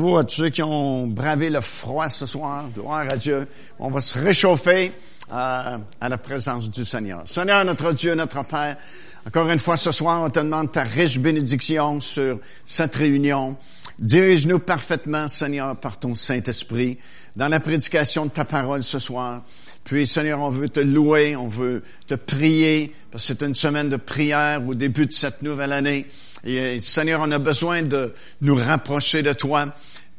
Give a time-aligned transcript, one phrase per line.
[0.00, 3.46] À tous ceux qui ont bravé le froid ce soir, gloire à Dieu,
[3.78, 4.92] on va se réchauffer
[5.30, 7.24] euh, à la présence du Seigneur.
[7.26, 8.78] Seigneur, notre Dieu, notre Père,
[9.26, 13.58] encore une fois ce soir, on te demande ta riche bénédiction sur cette réunion.
[13.98, 16.96] Dirige-nous parfaitement, Seigneur, par ton Saint-Esprit,
[17.36, 19.42] dans la prédication de ta parole ce soir.
[19.84, 23.90] Puis, Seigneur, on veut te louer, on veut te prier, parce que c'est une semaine
[23.90, 26.06] de prière au début de cette nouvelle année.
[26.44, 29.66] Et Seigneur, on a besoin de nous rapprocher de toi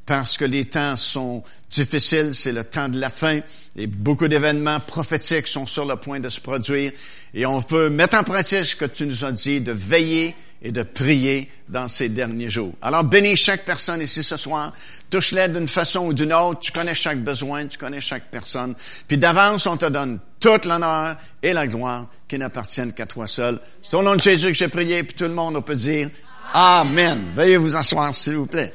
[0.06, 3.40] parce que les temps sont difficiles, c'est le temps de la fin
[3.76, 6.92] et beaucoup d'événements prophétiques sont sur le point de se produire
[7.34, 10.72] et on veut mettre en pratique ce que tu nous as dit de veiller et
[10.72, 12.74] de prier dans ces derniers jours.
[12.82, 14.74] Alors bénis chaque personne ici ce soir,
[15.10, 18.76] touche-les d'une façon ou d'une autre, tu connais chaque besoin, tu connais chaque personne,
[19.08, 23.60] puis d'avance on te donne toute l'honneur et la gloire qui n'appartiennent qu'à toi seul.
[23.82, 26.10] C'est au nom de Jésus que j'ai prié, puis tout le monde peut dire
[26.54, 27.24] Amen.
[27.34, 28.74] Veuillez vous asseoir s'il vous plaît.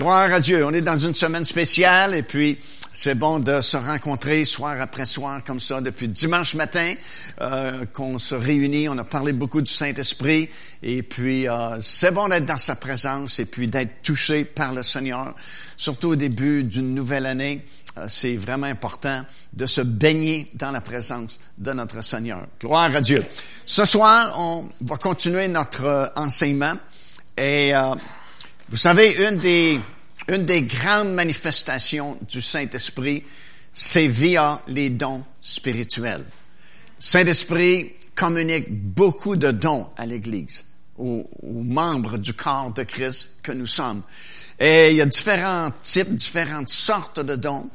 [0.00, 0.64] Gloire à Dieu.
[0.64, 2.56] On est dans une semaine spéciale et puis
[2.94, 6.94] c'est bon de se rencontrer soir après soir comme ça depuis dimanche matin
[7.42, 8.88] euh, qu'on se réunit.
[8.88, 10.48] On a parlé beaucoup du Saint-Esprit
[10.82, 14.82] et puis euh, c'est bon d'être dans sa présence et puis d'être touché par le
[14.82, 15.34] Seigneur,
[15.76, 17.62] surtout au début d'une nouvelle année.
[17.98, 22.46] Euh, c'est vraiment important de se baigner dans la présence de notre Seigneur.
[22.58, 23.22] Gloire à Dieu.
[23.66, 26.72] Ce soir, on va continuer notre enseignement
[27.36, 27.74] et
[28.70, 29.80] vous savez, une des,
[30.30, 33.24] une des grandes manifestations du Saint-Esprit,
[33.72, 36.24] c'est via les dons spirituels.
[36.98, 40.64] Saint-Esprit communique beaucoup de dons à l'Église,
[40.98, 44.02] aux, membres du corps de Christ que nous sommes.
[44.58, 47.68] Et il y a différents types, différentes sortes de dons.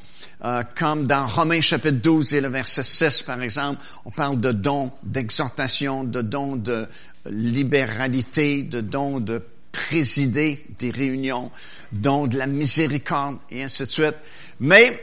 [0.43, 4.51] Euh, comme dans Romains chapitre 12 et le verset 6, par exemple, on parle de
[4.51, 6.87] dons d'exhortation, de dons de
[7.25, 9.41] libéralité, de dons de
[9.87, 11.51] présider des réunions,
[11.91, 14.15] dont de la miséricorde et ainsi de suite.
[14.59, 14.99] Mais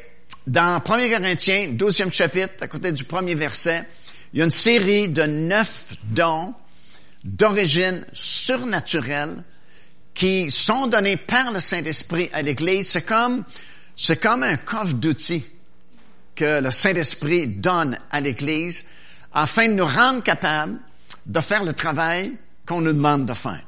[0.47, 3.87] dans 1 Corinthiens, 12e chapitre, à côté du premier verset,
[4.33, 6.55] il y a une série de neuf dons
[7.25, 9.45] d'origine surnaturelle
[10.15, 12.89] qui sont donnés par le Saint-Esprit à l'Église.
[12.89, 13.45] C'est comme,
[13.95, 15.45] c'est comme un coffre d'outils
[16.35, 18.87] que le Saint-Esprit donne à l'Église
[19.33, 20.79] afin de nous rendre capables
[21.27, 22.33] de faire le travail
[22.67, 23.65] qu'on nous demande de faire.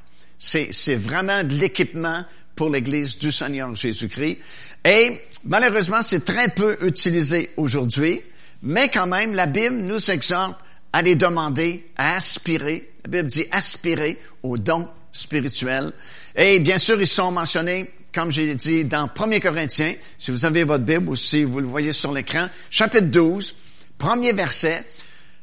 [0.47, 2.23] C'est vraiment de l'équipement
[2.55, 4.39] pour l'Église du Seigneur Jésus-Christ.
[4.85, 8.21] Et malheureusement, c'est très peu utilisé aujourd'hui,
[8.63, 10.61] mais quand même, la Bible nous exhorte
[10.93, 12.91] à les demander, à aspirer.
[13.05, 15.91] La Bible dit aspirer aux dons spirituels.
[16.37, 20.65] Et bien sûr, ils sont mentionnés, comme j'ai dit, dans 1 Corinthiens, si vous avez
[20.65, 23.55] votre Bible ou si vous le voyez sur l'écran, chapitre 12,
[23.97, 24.85] premier verset.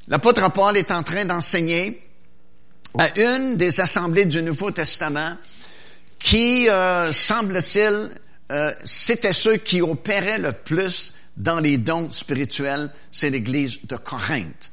[0.07, 2.01] L'apôtre Paul est en train d'enseigner
[2.97, 5.37] à une des assemblées du Nouveau Testament
[6.19, 8.09] qui, euh, semble-t-il,
[8.51, 14.71] euh, c'était ceux qui opéraient le plus dans les dons spirituels, c'est l'Église de Corinthe.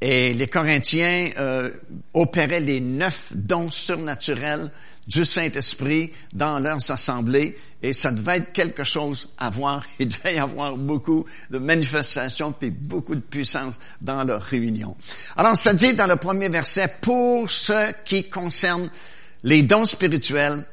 [0.00, 1.70] Et les Corinthiens euh,
[2.14, 4.70] opéraient les neuf dons surnaturels
[5.06, 9.84] du Saint-Esprit dans leurs assemblées et ça devait être quelque chose à voir.
[9.98, 14.96] Il devait y avoir beaucoup de manifestations puis beaucoup de puissance dans leurs réunions.
[15.36, 18.90] Alors, ça dit dans le premier verset, pour ce qui concerne
[19.44, 20.64] les dons spirituels,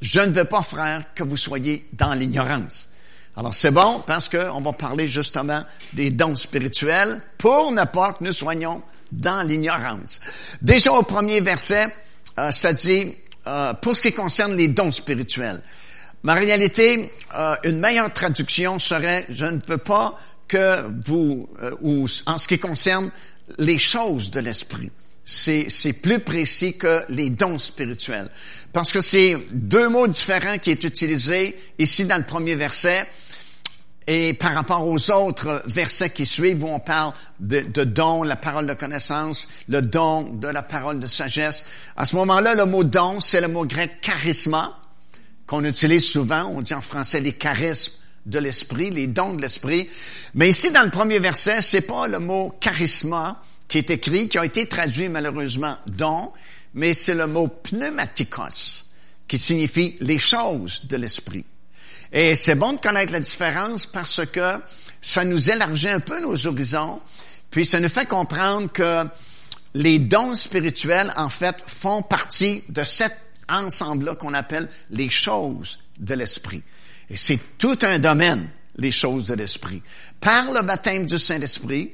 [0.00, 2.88] je ne veux pas, frère, que vous soyez dans l'ignorance.
[3.36, 5.62] Alors, c'est bon parce qu'on va parler justement
[5.92, 10.20] des dons spirituels pour ne pas que nous soyons dans l'ignorance.
[10.62, 11.86] Déjà au premier verset,
[12.38, 15.60] euh, ça dit, euh, pour ce qui concerne les dons spirituels.
[16.22, 20.18] Ma réalité, euh, une meilleure traduction serait, je ne veux pas
[20.48, 23.10] que vous, euh, ou en ce qui concerne
[23.58, 24.90] les choses de l'esprit.
[25.26, 28.28] C'est plus précis que les dons spirituels.
[28.72, 33.06] Parce que c'est deux mots différents qui est utilisé ici dans le premier verset.
[34.06, 38.66] Et par rapport aux autres versets qui suivent, où on parle de, don, la parole
[38.66, 41.64] de connaissance, le don de la parole de sagesse.
[41.96, 44.78] À ce moment-là, le mot don, c'est le mot grec charisma,
[45.46, 46.44] qu'on utilise souvent.
[46.54, 47.94] On dit en français les charismes
[48.26, 49.88] de l'esprit, les dons de l'esprit.
[50.34, 54.38] Mais ici, dans le premier verset, c'est pas le mot charisma qui est écrit, qui
[54.38, 56.32] a été traduit malheureusement don,
[56.74, 58.86] mais c'est le mot pneumatikos,
[59.26, 61.44] qui signifie les choses de l'esprit.
[62.16, 64.60] Et c'est bon de connaître la différence parce que
[65.00, 67.00] ça nous élargit un peu nos horizons,
[67.50, 69.04] puis ça nous fait comprendre que
[69.74, 73.18] les dons spirituels, en fait, font partie de cette
[73.48, 76.62] ensemble-là qu'on appelle les choses de l'esprit.
[77.10, 79.82] Et c'est tout un domaine, les choses de l'esprit.
[80.20, 81.90] Par le baptême du Saint-Esprit,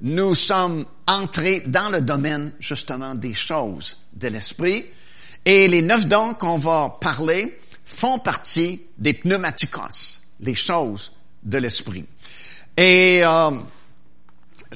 [0.00, 4.86] nous sommes entrés dans le domaine justement des choses de l'esprit.
[5.44, 11.12] Et les neuf dons qu'on va parler font partie des pneumatikos, les choses
[11.42, 12.04] de l'esprit.
[12.76, 13.50] Et euh,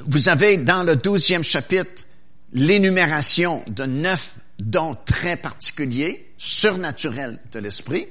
[0.07, 2.05] vous avez dans le douzième chapitre
[2.53, 8.07] l'énumération de neuf dons très particuliers, surnaturels de l'esprit.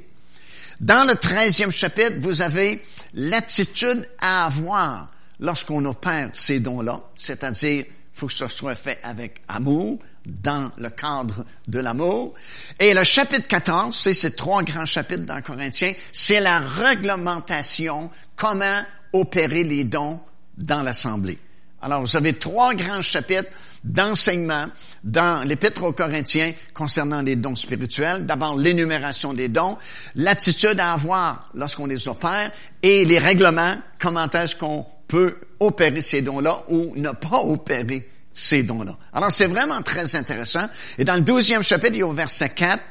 [0.80, 2.81] Dans le treizième chapitre, vous avez
[3.13, 10.00] l'attitude à avoir lorsqu'on opère ces dons-là, c'est-à-dire faut que ce soit fait avec amour,
[10.25, 12.33] dans le cadre de l'amour.
[12.80, 18.81] Et le chapitre 14, c'est ces trois grands chapitres dans Corinthiens, c'est la réglementation, comment
[19.13, 20.19] opérer les dons
[20.57, 21.39] dans l'Assemblée.
[21.81, 23.50] Alors, vous avez trois grands chapitres
[23.83, 24.66] d'enseignement
[25.04, 28.25] dans l'Épître aux Corinthiens concernant les dons spirituels.
[28.25, 29.77] D'abord, l'énumération des dons,
[30.15, 32.51] l'attitude à avoir lorsqu'on les opère
[32.83, 38.63] et les règlements, comment est-ce qu'on peut opérer ces dons-là ou ne pas opérer ces
[38.63, 38.97] dons-là.
[39.13, 40.67] Alors, c'est vraiment très intéressant.
[40.97, 42.81] Et dans le douzième chapitre, au verset 4,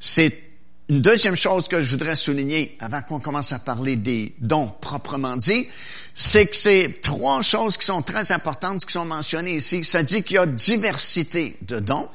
[0.00, 0.48] c'est
[0.88, 5.36] une deuxième chose que je voudrais souligner avant qu'on commence à parler des dons proprement
[5.36, 5.68] dit,
[6.14, 9.84] c'est que c'est trois choses qui sont très importantes qui sont mentionnées ici.
[9.84, 12.08] Ça dit qu'il y a diversité de dons.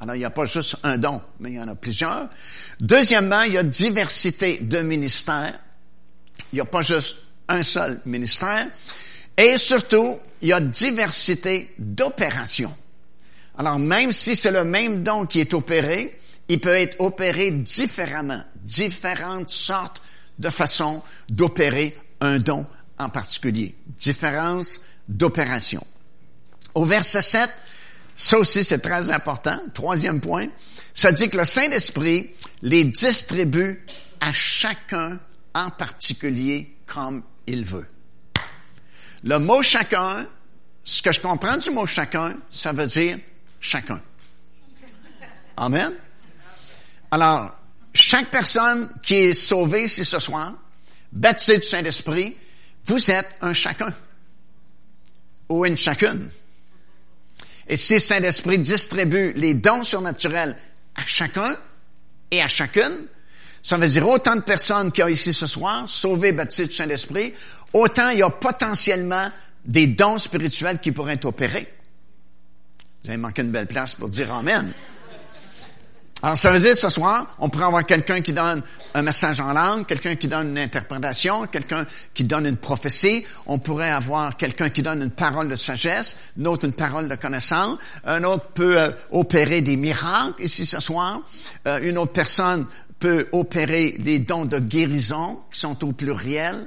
[0.00, 2.28] Alors, il n'y a pas juste un don, mais il y en a plusieurs.
[2.80, 5.58] Deuxièmement, il y a diversité de ministères.
[6.52, 8.66] Il n'y a pas juste un seul ministère.
[9.36, 10.16] Et surtout,
[10.46, 12.72] il y a diversité d'opérations.
[13.58, 16.16] Alors, même si c'est le même don qui est opéré,
[16.48, 20.00] il peut être opéré différemment, différentes sortes
[20.38, 22.64] de façons d'opérer un don
[22.96, 23.74] en particulier.
[23.98, 25.84] Différence d'opération.
[26.76, 27.50] Au verset 7,
[28.14, 30.46] ça aussi c'est très important, troisième point,
[30.94, 32.30] ça dit que le Saint-Esprit
[32.62, 33.84] les distribue
[34.20, 35.18] à chacun
[35.56, 37.88] en particulier comme il veut.
[39.24, 40.24] Le mot chacun,
[40.86, 43.18] ce que je comprends du mot chacun, ça veut dire
[43.60, 44.00] chacun.
[45.56, 45.92] Amen.
[47.10, 47.52] Alors,
[47.92, 50.54] chaque personne qui est sauvée ici ce soir,
[51.10, 52.36] baptisée du Saint-Esprit,
[52.84, 53.92] vous êtes un chacun
[55.48, 56.30] ou une chacune.
[57.66, 60.56] Et si le Saint-Esprit distribue les dons surnaturels
[60.94, 61.56] à chacun
[62.30, 63.08] et à chacune,
[63.60, 66.76] ça veut dire autant de personnes qu'il y a ici ce soir, sauvées, baptisées du
[66.76, 67.34] Saint-Esprit,
[67.72, 69.28] autant il y a potentiellement
[69.66, 71.72] des dons spirituels qui pourraient être opérés.
[73.04, 74.72] Vous avez manqué une belle place pour dire Amen.
[76.22, 78.62] Alors, ça veut dire ce soir, on pourrait avoir quelqu'un qui donne
[78.94, 81.84] un message en langue, quelqu'un qui donne une interprétation, quelqu'un
[82.14, 83.24] qui donne une prophétie.
[83.44, 87.14] On pourrait avoir quelqu'un qui donne une parole de sagesse, un autre une parole de
[87.16, 87.78] connaissance.
[88.04, 91.20] Un autre peut euh, opérer des miracles ici ce soir.
[91.68, 92.66] Euh, une autre personne
[92.98, 96.66] peut opérer des dons de guérison qui sont au pluriel.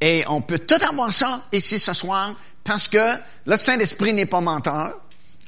[0.00, 2.34] Et on peut tout avoir ça ici ce soir
[2.64, 3.12] parce que
[3.46, 4.96] le Saint-Esprit n'est pas menteur.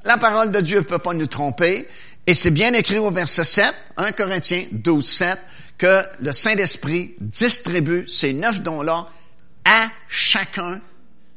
[0.04, 1.86] La parole de Dieu ne peut pas nous tromper.
[2.26, 5.38] Et c'est bien écrit au verset 7, 1 Corinthiens 12, 7,
[5.78, 9.06] que le Saint-Esprit distribue ces neuf dons-là
[9.64, 10.80] à chacun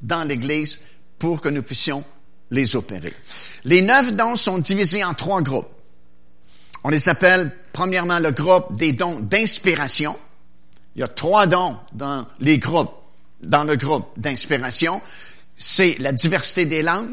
[0.01, 0.81] dans l'Église
[1.17, 2.03] pour que nous puissions
[2.49, 3.13] les opérer.
[3.63, 5.69] Les neuf dons sont divisés en trois groupes.
[6.83, 10.17] On les appelle premièrement le groupe des dons d'inspiration.
[10.95, 12.91] Il y a trois dons dans les groupes,
[13.43, 15.01] dans le groupe d'inspiration.
[15.55, 17.09] C'est la diversité des langues,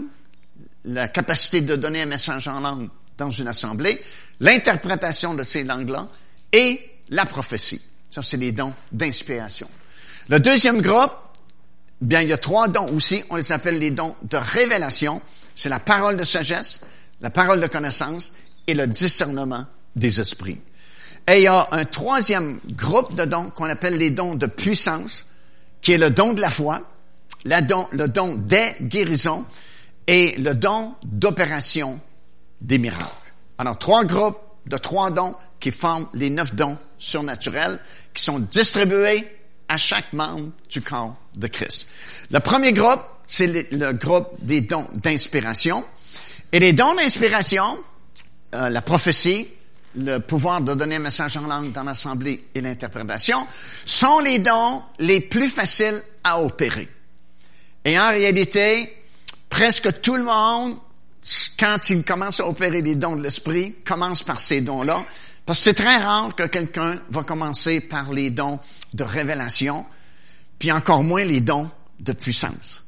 [0.85, 4.01] la capacité de donner un message en langue dans une assemblée,
[4.41, 6.09] l'interprétation de ces langues-là
[6.53, 6.81] et
[7.11, 7.81] la prophétie.
[8.11, 9.69] Ça, c'est les dons d'inspiration.
[10.29, 11.13] Le deuxième groupe,
[12.01, 13.23] bien, il y a trois dons aussi.
[13.31, 15.21] On les appelle les dons de révélation.
[15.55, 16.83] C'est la parole de sagesse,
[17.21, 18.35] la parole de connaissance
[18.67, 19.67] et le discernement
[19.97, 20.61] des esprits.
[21.27, 25.27] Et il y a un troisième groupe de dons qu'on appelle les dons de puissance,
[25.83, 26.81] qui est le don de la foi,
[27.45, 29.45] le don des guérisons
[30.07, 32.01] et le don d'opération
[32.61, 33.13] des miracles.
[33.59, 37.79] Alors, trois groupes de trois dons qui forment les neuf dons surnaturels
[38.15, 39.27] qui sont distribués
[39.69, 41.89] à chaque membre du corps de Christ.
[42.31, 45.85] Le premier groupe, c'est le, groupe des dons d'inspiration.
[46.53, 47.65] Et les dons d'inspiration,
[48.55, 49.49] euh, la prophétie,
[49.97, 53.39] le pouvoir de donner un message en langue dans l'assemblée et l'interprétation,
[53.85, 56.89] sont les dons les plus faciles à opérer.
[57.85, 58.95] Et en réalité,
[59.49, 60.77] presque tout le monde
[61.59, 65.05] quand il commence à opérer les dons de l'esprit, commence par ces dons-là,
[65.45, 68.59] parce que c'est très rare que quelqu'un va commencer par les dons
[68.95, 69.85] de révélation,
[70.59, 71.69] puis encore moins les dons
[72.01, 72.85] de puissance.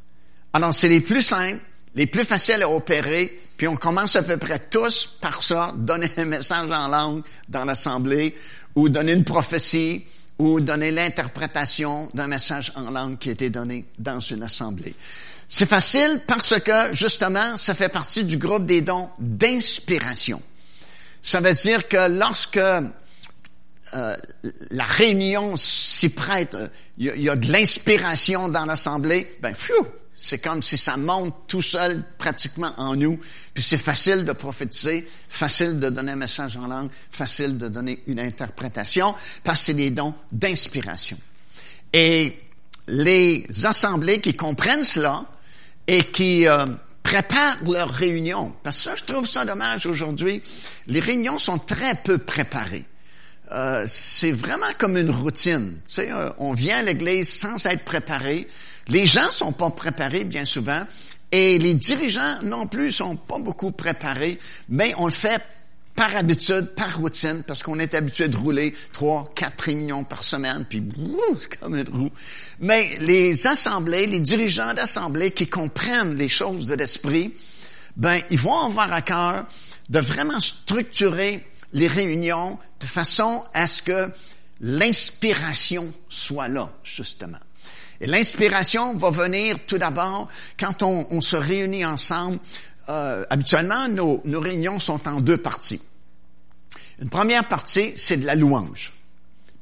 [0.53, 1.61] Alors, c'est les plus simples,
[1.95, 6.11] les plus faciles à opérer, puis on commence à peu près tous par ça, donner
[6.17, 8.35] un message en langue dans l'assemblée,
[8.75, 10.05] ou donner une prophétie,
[10.39, 14.95] ou donner l'interprétation d'un message en langue qui a été donné dans une assemblée.
[15.49, 20.41] C'est facile parce que, justement, ça fait partie du groupe des dons d'inspiration.
[21.21, 24.17] Ça veut dire que lorsque euh,
[24.71, 26.57] la réunion s'y prête,
[26.97, 29.55] il y, a, de l'inspiration dans l'assemblée, ben,
[30.23, 33.19] c'est comme si ça monte tout seul pratiquement en nous.
[33.55, 38.03] Puis c'est facile de prophétiser, facile de donner un message en langue, facile de donner
[38.07, 41.17] une interprétation, parce que c'est des dons d'inspiration.
[41.95, 42.39] Et
[42.87, 45.25] les assemblées qui comprennent cela
[45.87, 46.67] et qui euh,
[47.03, 50.43] préparent leurs réunions, parce que ça, je trouve ça dommage aujourd'hui,
[50.87, 52.85] les réunions sont très peu préparées.
[53.53, 55.81] Euh, c'est vraiment comme une routine.
[55.87, 58.47] Tu sais, euh, on vient à l'église sans être préparé.
[58.91, 60.83] Les gens sont pas préparés bien souvent
[61.31, 64.37] et les dirigeants non plus sont pas beaucoup préparés,
[64.69, 65.41] mais on le fait
[65.95, 70.65] par habitude, par routine, parce qu'on est habitué de rouler trois, quatre réunions par semaine,
[70.69, 70.83] puis
[71.37, 72.11] c'est comme une roue.
[72.59, 77.33] Mais les assemblées, les dirigeants d'assemblées qui comprennent les choses de l'esprit,
[77.97, 79.47] ben ils vont avoir à cœur
[79.89, 84.11] de vraiment structurer les réunions de façon à ce que
[84.61, 87.39] l'inspiration soit là, justement.
[88.01, 90.29] Et l'inspiration va venir tout d'abord
[90.59, 92.39] quand on, se réunit ensemble.
[92.89, 95.83] Euh, habituellement, nos, nos réunions sont en deux parties.
[97.01, 98.93] Une première partie, c'est de la louange.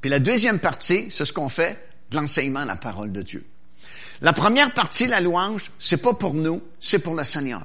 [0.01, 3.45] Puis la deuxième partie, c'est ce qu'on fait, de l'enseignement de la parole de Dieu.
[4.21, 7.63] La première partie, la louange, c'est pas pour nous, c'est pour le Seigneur.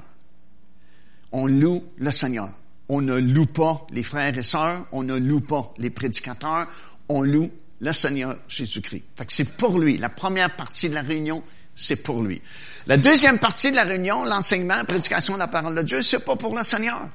[1.31, 2.49] On loue le Seigneur.
[2.89, 6.67] On ne loue pas les frères et sœurs, on ne loue pas les prédicateurs,
[7.09, 7.49] on loue
[7.83, 9.03] le Seigneur Jésus-Christ.
[9.17, 9.97] Fait que c'est pour lui.
[9.97, 11.43] La première partie de la réunion,
[11.75, 12.41] c'est pour lui.
[12.87, 16.23] La deuxième partie de la réunion, l'enseignement, la prédication de la parole de Dieu, c'est
[16.23, 17.09] pas pour le Seigneur.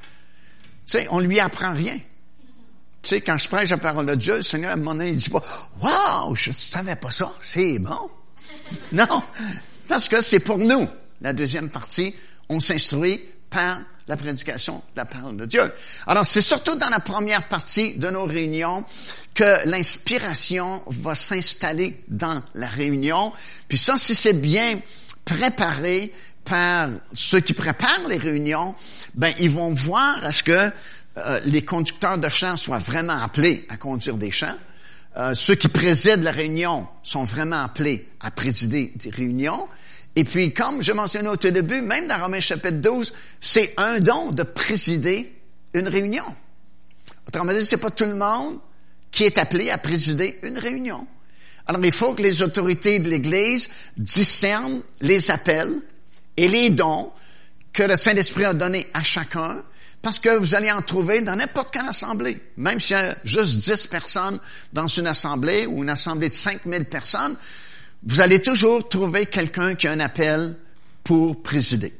[0.86, 1.98] Tu sais, on lui apprend rien.
[3.02, 5.16] Tu sais, quand je prêche la parole de Dieu, le Seigneur, à un moment il
[5.16, 5.42] dit pas,
[5.80, 8.10] wow, je savais pas ça, c'est bon.
[8.92, 9.22] non.
[9.86, 10.86] Parce que c'est pour nous.
[11.22, 12.14] La deuxième partie,
[12.50, 15.62] on s'instruit par la prédication de la parole de Dieu.
[16.06, 18.84] Alors, c'est surtout dans la première partie de nos réunions
[19.34, 23.32] que l'inspiration va s'installer dans la réunion.
[23.68, 24.80] Puis ça, si c'est bien
[25.24, 26.12] préparé
[26.44, 28.74] par ceux qui préparent les réunions,
[29.14, 30.72] ben ils vont voir à ce que
[31.18, 34.56] euh, les conducteurs de chants soient vraiment appelés à conduire des chants.
[35.16, 39.68] Euh, ceux qui président la réunion sont vraiment appelés à présider des réunions.
[40.18, 44.00] Et puis, comme je mentionnais au tout début, même dans Romains chapitre 12, c'est un
[44.00, 45.32] don de présider
[45.74, 46.24] une réunion.
[47.28, 48.58] Autrement dit, c'est pas tout le monde
[49.12, 51.06] qui est appelé à présider une réunion.
[51.68, 55.72] Alors, il faut que les autorités de l'Église discernent les appels
[56.36, 57.12] et les dons
[57.72, 59.62] que le Saint-Esprit a donnés à chacun,
[60.02, 62.42] parce que vous allez en trouver dans n'importe quelle assemblée.
[62.56, 64.40] Même s'il y a juste 10 personnes
[64.72, 67.36] dans une assemblée ou une assemblée de 5000 personnes,
[68.04, 70.56] vous allez toujours trouver quelqu'un qui a un appel
[71.02, 71.92] pour présider.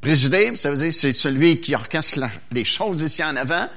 [0.00, 2.20] Présider, ça veut dire c'est celui qui orchestre
[2.52, 3.68] les choses ici en avant,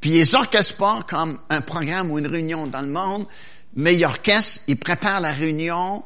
[0.00, 3.26] puis il les orchestre pas comme un programme ou une réunion dans le monde,
[3.76, 6.02] mais il orchestre, il prépare la réunion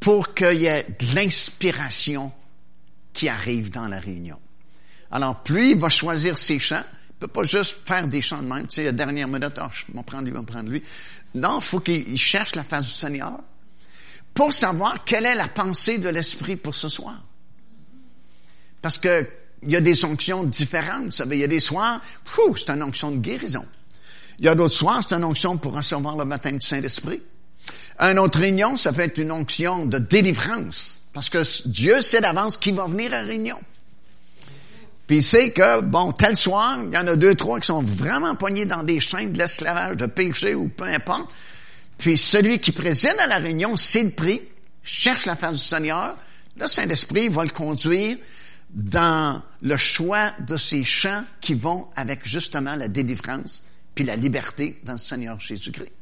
[0.00, 2.32] pour qu'il y ait de l'inspiration
[3.12, 4.38] qui arrive dans la réunion.
[5.10, 8.48] Alors, plus il va choisir ses chants, il peut pas juste faire des chants de
[8.48, 10.82] même, tu sais, la dernière minute, oh, je vais prendre lui, je vais prendre lui.
[11.34, 13.38] Non, il faut qu'il cherche la face du Seigneur
[14.36, 17.16] pour savoir quelle est la pensée de l'Esprit pour ce soir.
[18.80, 19.26] Parce que
[19.62, 21.06] il y a des onctions différentes.
[21.06, 22.00] Vous savez, il y a des soirs,
[22.56, 23.64] c'est une onction de guérison.
[24.38, 27.22] Il y a d'autres soirs, c'est une onction pour recevoir le baptême du Saint-Esprit.
[27.98, 31.00] Un autre réunion, ça peut être une onction de délivrance.
[31.14, 33.58] Parce que Dieu sait d'avance qui va venir à réunion.
[35.06, 37.82] Puis il sait que, bon, tel soir, il y en a deux, trois qui sont
[37.82, 41.30] vraiment poignés dans des chaînes de l'esclavage, de péché ou peu importe.
[41.98, 44.40] Puis celui qui préside à la réunion, c'est le prix,
[44.82, 46.16] cherche la face du Seigneur,
[46.56, 48.16] le Saint-Esprit va le conduire
[48.70, 53.62] dans le choix de ces chants qui vont avec justement la délivrance
[53.94, 55.92] puis la liberté dans le Seigneur Jésus-Christ.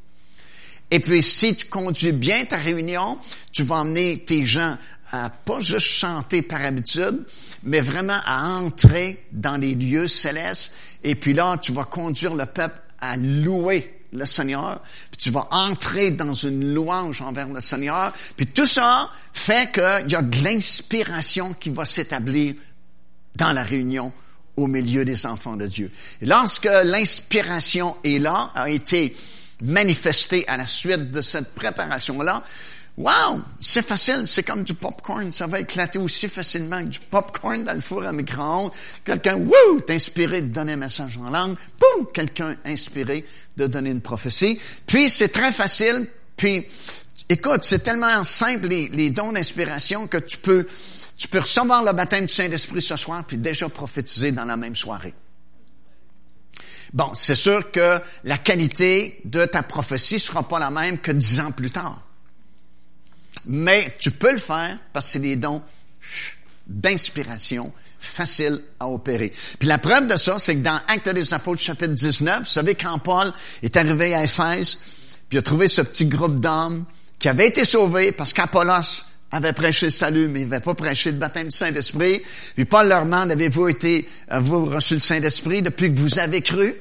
[0.91, 3.19] Et puis, si tu conduis bien ta réunion,
[3.53, 4.77] tu vas emmener tes gens
[5.11, 7.25] à pas juste chanter par habitude,
[7.63, 10.75] mais vraiment à entrer dans les lieux célestes.
[11.03, 14.81] Et puis là, tu vas conduire le peuple à louer le Seigneur,
[15.11, 20.13] puis tu vas entrer dans une louange envers le Seigneur, puis tout ça fait qu'il
[20.13, 22.55] y a de l'inspiration qui va s'établir
[23.37, 24.13] dans la réunion
[24.57, 25.91] au milieu des enfants de Dieu.
[26.23, 29.15] Lorsque l'inspiration est là, a été
[29.63, 32.43] manifestée à la suite de cette préparation-là,
[32.97, 33.41] Wow!
[33.59, 37.73] C'est facile, c'est comme du popcorn, ça va éclater aussi facilement que du popcorn dans
[37.73, 38.71] le four à micro-ondes.
[39.05, 43.25] Quelqu'un, wouh, inspiré de donner un message en langue, boum, quelqu'un inspiré
[43.57, 44.59] de donner une prophétie.
[44.87, 46.07] Puis c'est très facile,
[46.37, 46.67] puis
[47.29, 50.67] écoute, c'est tellement simple les, dons d'inspiration que tu peux,
[51.17, 54.77] tu peux recevoir le baptême du Saint-Esprit ce soir puis déjà prophétiser dans la même
[54.77, 55.15] soirée.
[56.93, 61.41] Bon, c'est sûr que la qualité de ta prophétie sera pas la même que dix
[61.41, 62.01] ans plus tard.
[63.47, 65.63] Mais tu peux le faire parce que c'est des dons
[66.67, 67.73] d'inspiration
[68.07, 69.33] faciles à opérer.
[69.59, 72.75] Puis la preuve de ça, c'est que dans Actes des Apôtres chapitre 19, vous savez
[72.75, 73.33] quand Paul
[73.63, 74.77] est arrivé à Éphèse,
[75.29, 76.85] puis il a trouvé ce petit groupe d'hommes
[77.19, 81.11] qui avaient été sauvés parce qu'Apollos avait prêché le salut, mais il n'avait pas prêché
[81.11, 82.23] le baptême du Saint-Esprit.
[82.55, 86.75] Puis Paul leur demande, avez-vous été, avez-vous reçu le Saint-Esprit depuis que vous avez cru?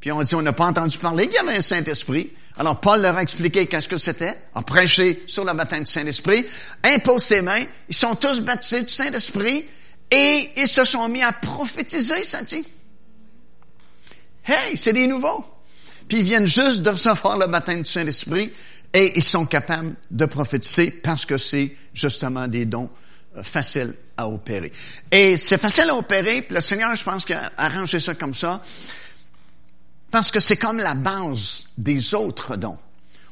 [0.00, 2.30] Puis on dit, on n'a pas entendu parler qu'il y avait un Saint-Esprit.
[2.56, 6.44] Alors Paul leur a expliqué qu'est-ce que c'était, a prêché sur le baptême du Saint-Esprit,
[6.84, 9.64] impose ses mains, ils sont tous baptisés du Saint-Esprit
[10.10, 12.64] et ils se sont mis à prophétiser, ça dit.
[14.44, 15.44] Hey, c'est des nouveaux.
[16.08, 18.52] Puis ils viennent juste de recevoir le baptême du Saint-Esprit
[18.92, 22.90] et ils sont capables de prophétiser parce que c'est justement des dons
[23.36, 24.72] euh, faciles à opérer.
[25.10, 28.62] Et c'est facile à opérer, puis le Seigneur, je pense, a arrangé ça comme ça,
[30.12, 32.78] parce que c'est comme la base des autres dons.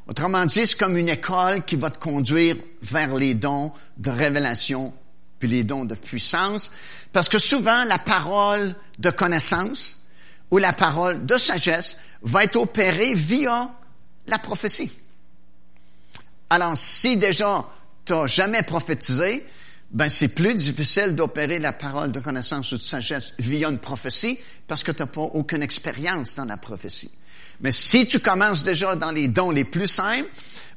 [0.08, 4.92] Autrement dit, c'est comme une école qui va te conduire vers les dons de révélation
[5.48, 6.70] les dons de puissance,
[7.12, 10.02] parce que souvent la parole de connaissance
[10.50, 13.70] ou la parole de sagesse va être opérée via
[14.26, 14.92] la prophétie.
[16.50, 17.66] Alors, si déjà
[18.04, 19.44] tu n'as jamais prophétisé,
[19.90, 24.38] ben c'est plus difficile d'opérer la parole de connaissance ou de sagesse via une prophétie
[24.66, 27.10] parce que tu n'as pas aucune expérience dans la prophétie.
[27.60, 30.28] Mais si tu commences déjà dans les dons les plus simples,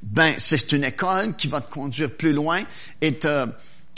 [0.03, 2.63] ben c'est une école qui va te conduire plus loin
[3.01, 3.47] et te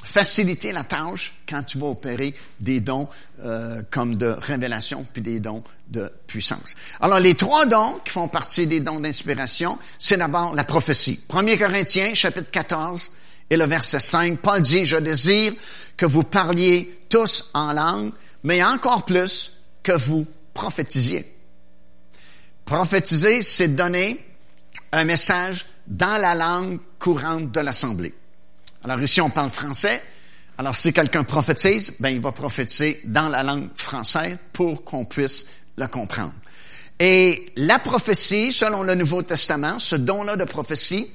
[0.07, 3.09] faciliter la tâche quand tu vas opérer des dons
[3.39, 6.75] euh, comme de révélation puis des dons de puissance.
[7.01, 11.19] Alors les trois dons qui font partie des dons d'inspiration, c'est d'abord la prophétie.
[11.29, 13.11] 1 Corinthiens chapitre 14
[13.49, 15.53] et le verset 5, Paul dit, je désire
[15.97, 18.11] que vous parliez tous en langue,
[18.43, 21.33] mais encore plus que vous prophétisiez.
[22.63, 24.25] Prophétiser, c'est donner
[24.91, 28.13] un message dans la langue courante de l'Assemblée.
[28.89, 30.01] Alors ici, on parle français.
[30.57, 35.45] Alors si quelqu'un prophétise, ben il va prophétiser dans la langue française pour qu'on puisse
[35.77, 36.33] le comprendre.
[36.97, 41.11] Et la prophétie, selon le Nouveau Testament, ce don-là de prophétie,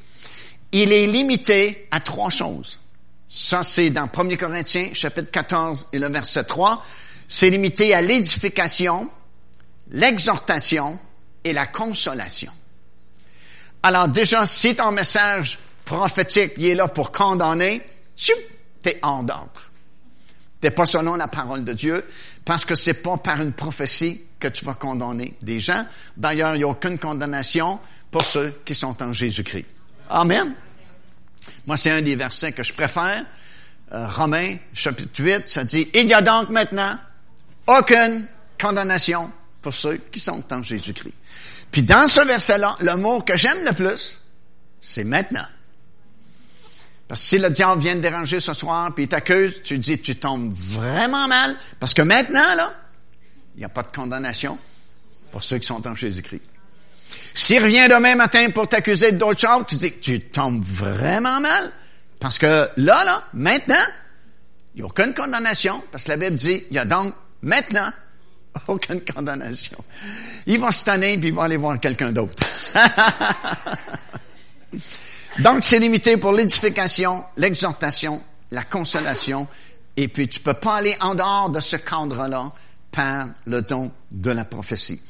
[0.72, 2.78] il est limité à trois choses.
[3.26, 6.84] Ça, c'est dans 1 Corinthiens, chapitre 14 et le verset 3.
[7.26, 9.10] C'est limité à l'édification,
[9.90, 10.98] l'exhortation
[11.42, 12.52] et la consolation.
[13.82, 17.82] Alors déjà, si ton message prophétique, il est là pour condamner,
[18.82, 19.70] t'es en d'ordre.
[20.60, 22.04] T'es pas selon la parole de Dieu,
[22.44, 25.84] parce que c'est pas par une prophétie que tu vas condamner des gens.
[26.16, 27.78] D'ailleurs, il n'y a aucune condamnation
[28.10, 29.66] pour ceux qui sont en Jésus-Christ.
[30.08, 30.54] Amen.
[31.66, 33.24] Moi, c'est un des versets que je préfère.
[33.92, 36.96] Euh, Romains, chapitre 8, ça dit, il y a donc maintenant
[37.66, 38.26] aucune
[38.60, 41.14] condamnation pour ceux qui sont en Jésus-Christ.
[41.70, 44.20] Puis dans ce verset-là, le mot que j'aime le plus,
[44.80, 45.46] c'est maintenant.
[47.08, 50.00] Parce que si le diable vient te déranger ce soir, puis il t'accuse, tu dis,
[50.00, 52.72] tu tombes vraiment mal, parce que maintenant, là,
[53.54, 54.58] il n'y a pas de condamnation
[55.30, 56.42] pour ceux qui sont en Jésus-Christ.
[57.34, 61.70] S'il revient demain matin pour t'accuser d'autre chose, tu dis, tu tombes vraiment mal.
[62.18, 63.74] Parce que là, là, maintenant,
[64.74, 67.12] il n'y a aucune condamnation, parce que la Bible dit, il y a donc
[67.42, 67.90] maintenant
[68.68, 69.78] aucune condamnation.
[70.46, 72.42] Il va se tanner, puis il va aller voir quelqu'un d'autre.
[75.38, 79.46] donc, c'est limité pour l'édification, l'exhortation, la consolation,
[79.96, 82.52] et puis tu peux pas aller en dehors de ce cadre-là
[82.90, 85.00] par le don de la prophétie.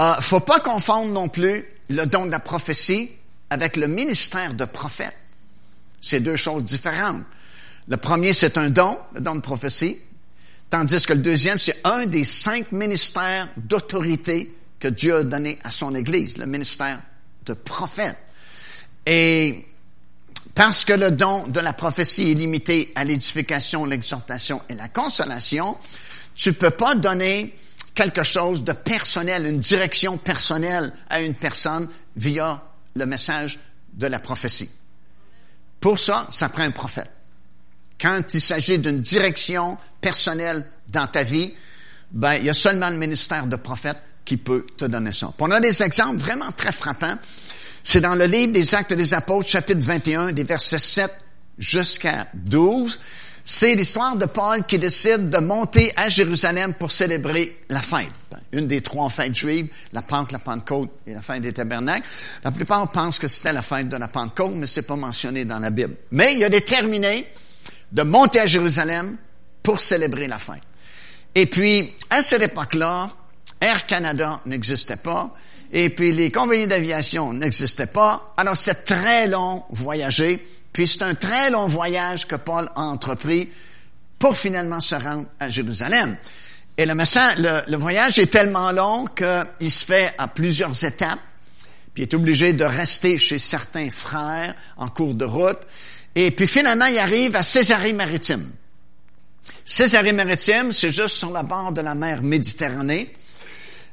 [0.00, 3.10] Euh, faut pas confondre non plus le don de la prophétie
[3.50, 5.16] avec le ministère de prophète.
[6.00, 7.22] C'est deux choses différentes.
[7.88, 9.98] Le premier, c'est un don, le don de prophétie,
[10.70, 15.70] tandis que le deuxième, c'est un des cinq ministères d'autorité que Dieu a donné à
[15.70, 17.00] son Église, le ministère
[17.46, 18.16] de prophète.
[19.06, 19.66] Et
[20.54, 25.76] parce que le don de la prophétie est limité à l'édification, l'exhortation et la consolation,
[26.34, 27.56] tu peux pas donner
[27.94, 32.62] quelque chose de personnel, une direction personnelle à une personne via
[32.94, 33.58] le message
[33.94, 34.70] de la prophétie.
[35.80, 37.10] Pour ça, ça prend un prophète.
[38.00, 41.52] Quand il s'agit d'une direction personnelle dans ta vie,
[42.10, 45.32] ben, il y a seulement le ministère de prophète qui peut te donner ça.
[45.38, 47.16] on a des exemples vraiment très frappants.
[47.82, 51.10] C'est dans le livre des Actes des Apôtres, chapitre 21, des versets 7
[51.58, 52.98] jusqu'à 12
[53.44, 58.12] c'est l'histoire de Paul qui décide de monter à Jérusalem pour célébrer la fête.
[58.52, 62.06] Une des trois fêtes juives, la Pente, la Pentecôte et la fête des tabernacles.
[62.44, 65.58] La plupart pensent que c'était la fête de la Pentecôte, mais c'est pas mentionné dans
[65.58, 65.96] la Bible.
[66.12, 67.26] Mais il a déterminé
[67.90, 69.16] de monter à Jérusalem
[69.62, 70.62] pour célébrer la fête.
[71.34, 73.10] Et puis, à cette époque-là,
[73.60, 75.34] Air Canada n'existait pas,
[75.72, 78.34] et puis les compagnies d'aviation n'existaient pas.
[78.36, 83.48] Alors c'est très long voyager, puis c'est un très long voyage que Paul a entrepris
[84.18, 86.16] pour finalement se rendre à Jérusalem.
[86.76, 91.18] Et le, le, voyage est tellement long qu'il se fait à plusieurs étapes,
[91.94, 95.58] puis il est obligé de rester chez certains frères en cours de route.
[96.14, 98.50] Et puis finalement, il arrive à Césarée-Maritime.
[99.64, 103.14] Césarée-Maritime, c'est juste sur la bord de la mer Méditerranée,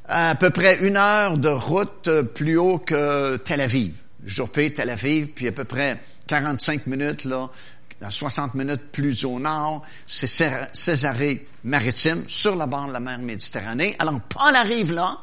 [0.09, 3.95] à peu près une heure de route plus haut que Tel Aviv.
[4.25, 7.49] Joppé, Tel Aviv, puis à peu près 45 minutes là,
[8.09, 10.27] 60 minutes plus au nord, c'est
[10.73, 13.95] Césarée maritime, sur la bord de la mer Méditerranée.
[13.99, 15.17] Alors, Paul arrive là,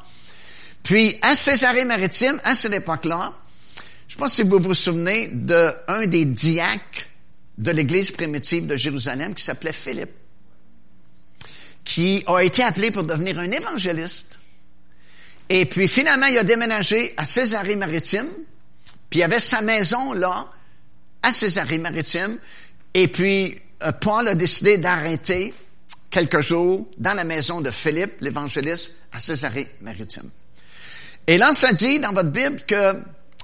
[0.83, 3.33] puis à Césarée maritime, à cette époque-là,
[4.09, 7.07] je pas si vous vous souvenez d'un des diacres
[7.59, 10.12] de l'Église primitive de Jérusalem qui s'appelait Philippe,
[11.85, 14.38] qui a été appelé pour devenir un évangéliste.
[15.48, 18.28] Et puis finalement, il a déménagé à Césarée-Maritime,
[19.11, 20.46] puis il avait sa maison là,
[21.22, 22.38] à Césarée-Maritime,
[22.94, 25.52] et puis, euh, Paul a décidé d'arrêter
[26.09, 30.30] quelques jours dans la maison de Philippe, l'évangéliste, à Césarée-Maritime.
[31.26, 32.94] Et là, ça dit dans votre Bible que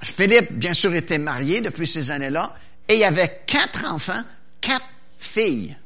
[0.01, 2.55] Philippe, bien sûr, était marié depuis ces années-là,
[2.87, 4.23] et il avait quatre enfants,
[4.59, 4.87] quatre
[5.19, 5.77] filles.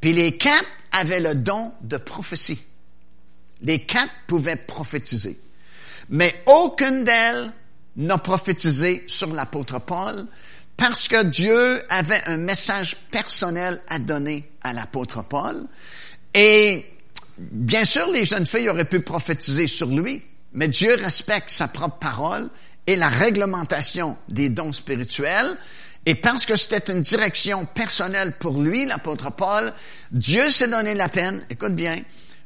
[0.00, 2.60] Puis les quatre avaient le don de prophétie.
[3.62, 5.38] Les quatre pouvaient prophétiser.
[6.10, 7.52] Mais aucune d'elles
[7.96, 10.26] n'a prophétisé sur l'apôtre Paul,
[10.76, 15.66] parce que Dieu avait un message personnel à donner à l'apôtre Paul.
[16.34, 16.86] Et
[17.38, 20.22] bien sûr, les jeunes filles auraient pu prophétiser sur lui,
[20.54, 22.48] mais Dieu respecte sa propre parole
[22.86, 25.56] et la réglementation des dons spirituels.
[26.04, 29.72] Et parce que c'était une direction personnelle pour lui, l'apôtre Paul,
[30.10, 31.96] Dieu s'est donné la peine, écoute bien,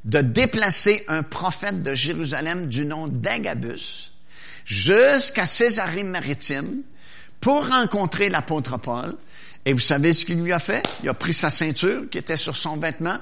[0.06, 4.12] de déplacer un prophète de Jérusalem du nom d'Agabus
[4.64, 6.82] jusqu'à Césarée-Maritime,
[7.40, 9.16] pour rencontrer l'apôtre Paul.
[9.64, 10.82] Et vous savez ce qu'il lui a fait?
[11.02, 13.16] Il a pris sa ceinture qui était sur son vêtement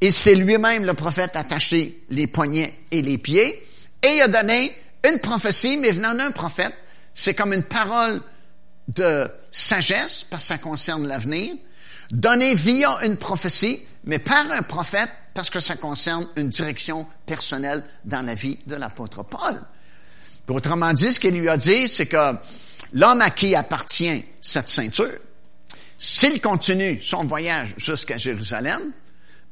[0.00, 3.62] et c'est lui-même le prophète attaché les poignets et les pieds
[4.02, 4.72] et il a donné
[5.08, 6.74] une prophétie, mais venant d'un prophète,
[7.14, 8.20] c'est comme une parole
[8.88, 11.54] de sagesse parce que ça concerne l'avenir,
[12.10, 17.84] donnée via une prophétie, mais par un prophète parce que ça concerne une direction personnelle
[18.04, 19.56] dans la vie de l'apôtre Paul.
[20.48, 22.34] autrement dit, ce qu'il lui a dit, c'est que
[22.92, 25.16] l'homme à qui appartient cette ceinture,
[25.96, 28.90] s'il continue son voyage jusqu'à Jérusalem,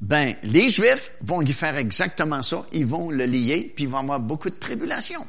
[0.00, 2.66] ben, les Juifs vont lui faire exactement ça.
[2.72, 5.24] Ils vont le lier, puis il va avoir beaucoup de tribulations.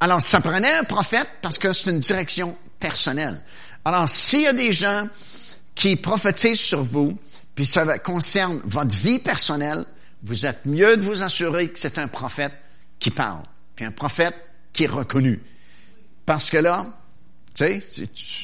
[0.00, 3.42] Alors, ça prenait un prophète parce que c'est une direction personnelle.
[3.82, 5.08] Alors, s'il y a des gens
[5.74, 7.18] qui prophétisent sur vous,
[7.54, 9.84] puis ça concerne votre vie personnelle,
[10.22, 12.52] vous êtes mieux de vous assurer que c'est un prophète
[12.98, 14.34] qui parle, puis un prophète
[14.72, 15.42] qui est reconnu.
[16.26, 16.86] Parce que là,
[17.54, 17.82] tu sais,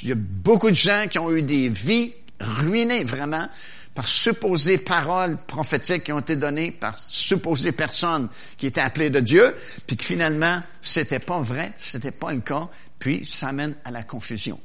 [0.03, 3.47] il y a beaucoup de gens qui ont eu des vies ruinées vraiment
[3.95, 9.21] par supposées paroles prophétiques qui ont été données par supposées personnes qui étaient appelées de
[9.21, 9.55] Dieu,
[9.87, 14.03] puis que finalement, c'était pas vrai, c'était pas le cas, puis ça amène à la
[14.03, 14.61] confusion.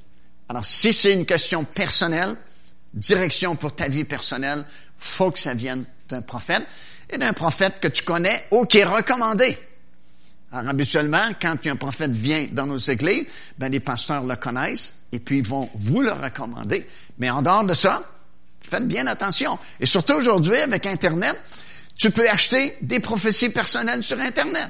[0.50, 2.36] Alors, si c'est une question personnelle,
[2.94, 4.66] direction pour ta vie personnelle,
[4.98, 6.64] faut que ça vienne d'un prophète,
[7.10, 9.58] et d'un prophète que tu connais ou qui est recommandé.
[10.52, 13.26] Alors, habituellement, quand un prophète vient dans nos églises,
[13.58, 16.86] ben, les pasteurs le connaissent et puis ils vont vous le recommander.
[17.20, 18.04] Mais en dehors de ça,
[18.62, 19.58] faites bien attention.
[19.80, 21.40] Et surtout aujourd'hui, avec Internet,
[21.96, 24.70] tu peux acheter des prophéties personnelles sur Internet.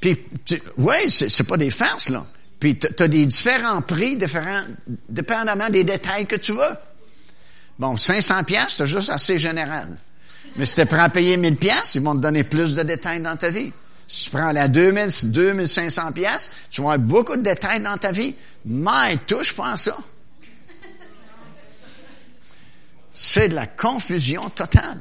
[0.00, 0.24] Puis,
[0.76, 2.24] oui, c'est pas des farces, là.
[2.58, 4.62] Puis, tu as des différents prix, différents,
[5.08, 6.76] dépendamment des détails que tu veux.
[7.78, 9.98] Bon, 500 pièces, c'est juste assez général.
[10.56, 13.20] Mais si tu prêt à payer 1000 pièces, ils vont te donner plus de détails
[13.20, 13.72] dans ta vie.
[14.08, 18.12] Si tu prends la 2000, 2500 pièces, tu vas avoir beaucoup de détails dans ta
[18.12, 18.34] vie.
[18.64, 19.96] Mais touche pas à ça.
[23.12, 25.00] C'est de la confusion totale.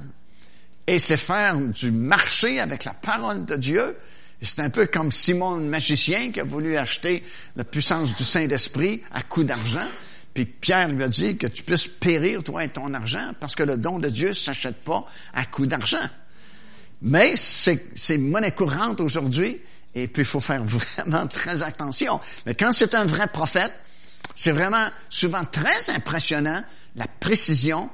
[0.88, 3.98] Et c'est faire du marché avec la parole de Dieu.
[4.46, 7.24] C'est un peu comme Simon le magicien qui a voulu acheter
[7.56, 9.88] la puissance du Saint-Esprit à coup d'argent.
[10.36, 13.64] Puis Pierre lui a dit que tu puisses périr, toi et ton argent, parce que
[13.64, 15.04] le don de Dieu ne s'achète pas
[15.34, 16.08] à coup d'argent.
[17.02, 19.60] Mais c'est monnaie courante aujourd'hui,
[19.96, 22.20] et puis il faut faire vraiment très attention.
[22.46, 23.74] Mais quand c'est un vrai prophète,
[24.36, 26.62] c'est vraiment souvent très impressionnant
[26.96, 27.90] la précision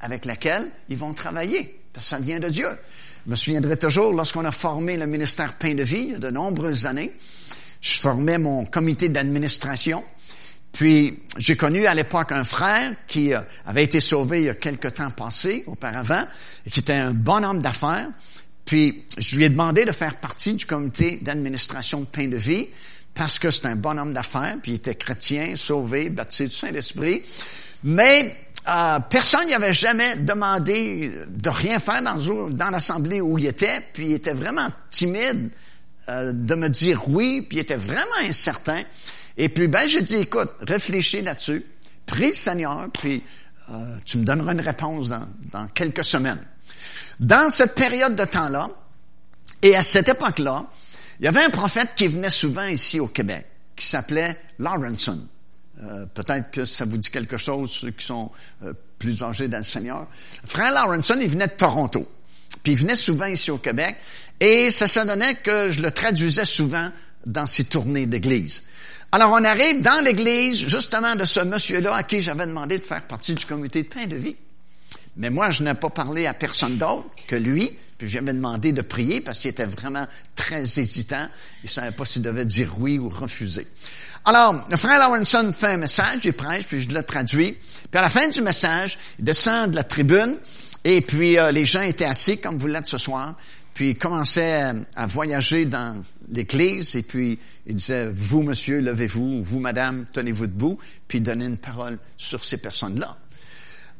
[0.00, 2.68] avec laquelle ils vont travailler, parce que ça vient de Dieu.
[3.26, 6.18] Je me souviendrai toujours, lorsqu'on a formé le ministère Pain de Vie, il y a
[6.18, 7.12] de nombreuses années,
[7.80, 10.04] je formais mon comité d'administration,
[10.72, 14.54] puis j'ai connu à l'époque un frère qui euh, avait été sauvé il y a
[14.54, 16.22] quelque temps passé, auparavant,
[16.66, 18.08] et qui était un bon homme d'affaires,
[18.64, 22.68] Puis, je lui ai demandé de faire partie du comité d'administration de Pain de Vie
[23.14, 27.22] parce que c'est un bon homme d'affaires, puis il était chrétien, sauvé, baptisé du Saint-Esprit.
[27.84, 28.34] Mais
[28.66, 34.06] euh, personne n'y avait jamais demandé de rien faire dans, l'assemblée où il était, puis
[34.06, 35.50] il était vraiment timide
[36.08, 38.82] euh, de me dire oui, puis il était vraiment incertain.
[39.36, 41.64] Et puis, ben, j'ai dit, écoute, réfléchis là-dessus,
[42.06, 43.22] prie le Seigneur, puis
[43.70, 46.46] euh, tu me donneras une réponse dans, dans quelques semaines.
[47.20, 48.68] Dans cette période de temps-là,
[49.62, 50.66] et à cette époque-là,
[51.20, 53.46] il y avait un prophète qui venait souvent ici au Québec,
[53.76, 55.18] qui s'appelait Lawrenson.
[55.82, 58.30] Euh, peut-être que ça vous dit quelque chose, ceux qui sont
[58.62, 60.06] euh, plus âgés dans le Seigneur.
[60.46, 62.08] Frère Lawrenson, il venait de Toronto.
[62.62, 63.96] Puis il venait souvent ici au Québec.
[64.40, 66.88] Et ça se donnait que je le traduisais souvent
[67.26, 68.64] dans ses tournées d'église.
[69.12, 73.02] Alors on arrive dans l'église, justement, de ce monsieur-là à qui j'avais demandé de faire
[73.02, 74.36] partie du comité de pain de vie.
[75.16, 78.82] Mais moi, je n'ai pas parlé à personne d'autre que lui, puis j'avais demandé de
[78.82, 81.28] prier parce qu'il était vraiment très hésitant.
[81.62, 83.66] Il savait pas s'il devait dire oui ou refuser.
[84.26, 87.52] Alors, le frère Lawrenson fait un message, il prêche, puis je le traduis.
[87.90, 90.38] Puis à la fin du message, il descend de la tribune,
[90.82, 93.36] et puis euh, les gens étaient assis comme vous l'êtes ce soir,
[93.74, 99.60] puis il commençait à, voyager dans l'église, et puis il disait, vous monsieur, levez-vous, vous
[99.60, 103.14] madame, tenez-vous debout, puis donnait une parole sur ces personnes-là.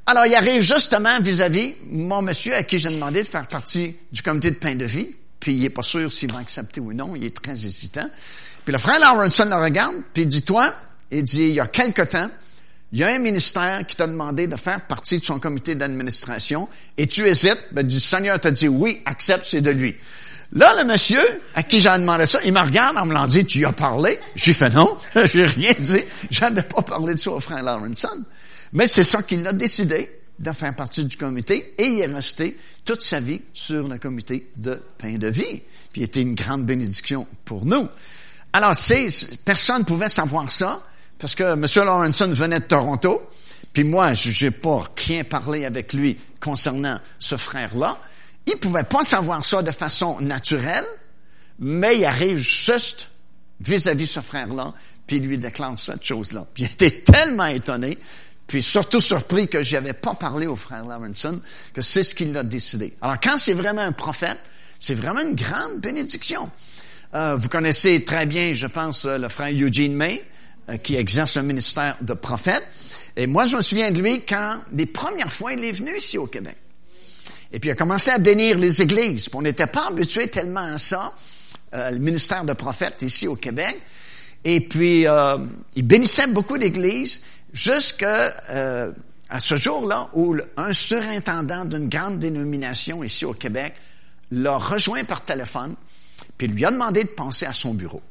[0.07, 4.23] Alors, il arrive justement vis-à-vis mon monsieur à qui j'ai demandé de faire partie du
[4.23, 5.09] comité de pain de vie,
[5.39, 8.09] puis il est pas sûr s'il va accepter ou non, il est très hésitant.
[8.65, 10.73] Puis le frère Lawrenson le regarde, puis il dit, toi,
[11.11, 12.31] il dit, il y a quelque temps,
[12.93, 16.69] il y a un ministère qui t'a demandé de faire partie de son comité d'administration,
[16.97, 19.97] et tu hésites, ben, du Seigneur t'a dit, oui, accepte, c'est de lui.
[20.53, 21.21] Là, le monsieur,
[21.55, 24.19] à qui j'ai demandé ça, il me regarde en me l'en dit, tu as parlé?
[24.37, 26.03] J'ai fait non, j'ai rien dit.
[26.31, 28.25] J'avais pas parlé de ça au frère Lawrenson.
[28.73, 32.57] Mais c'est ça qu'il a décidé de faire partie du comité et il est resté
[32.85, 35.63] toute sa vie sur le comité de pain de vie.
[35.93, 37.89] Puis il était une grande bénédiction pour nous.
[38.55, 38.73] Alors,
[39.45, 40.81] personne ne pouvait savoir ça,
[41.19, 41.67] parce que M.
[41.85, 43.29] Lawrenson venait de Toronto,
[43.73, 47.99] puis moi, je n'ai pas rien parlé avec lui concernant ce frère-là.
[48.47, 50.85] Il pouvait pas savoir ça de façon naturelle,
[51.59, 53.09] mais il arrive juste
[53.59, 54.73] vis-à-vis ce frère-là,
[55.05, 56.47] puis il lui déclare cette chose-là.
[56.55, 57.99] Puis il était tellement étonné,
[58.47, 61.41] puis surtout surpris que j'avais pas parlé au frère Lawrenson,
[61.73, 62.95] que c'est ce qu'il a décidé.
[63.03, 64.39] Alors quand c'est vraiment un prophète,
[64.79, 66.49] c'est vraiment une grande bénédiction.
[67.15, 70.25] Euh, vous connaissez très bien, je pense, euh, le frère Eugene May,
[70.69, 72.65] euh, qui exerce un ministère de prophète.
[73.17, 76.19] Et moi, je me souviens de lui quand, des premières fois, il est venu ici
[76.19, 76.57] au Québec.
[77.53, 79.29] Et puis, il a commencé à bénir les églises.
[79.33, 81.13] on n'était pas habitué tellement à ça,
[81.73, 83.81] le ministère de prophète ici au Québec.
[84.43, 85.07] Et puis,
[85.77, 87.23] il bénissait beaucoup d'églises
[87.53, 88.35] jusqu'à
[89.39, 93.75] ce jour-là où un surintendant d'une grande dénomination ici au Québec
[94.33, 95.77] l'a rejoint par téléphone
[96.39, 98.03] puis il lui a demandé de penser à son bureau.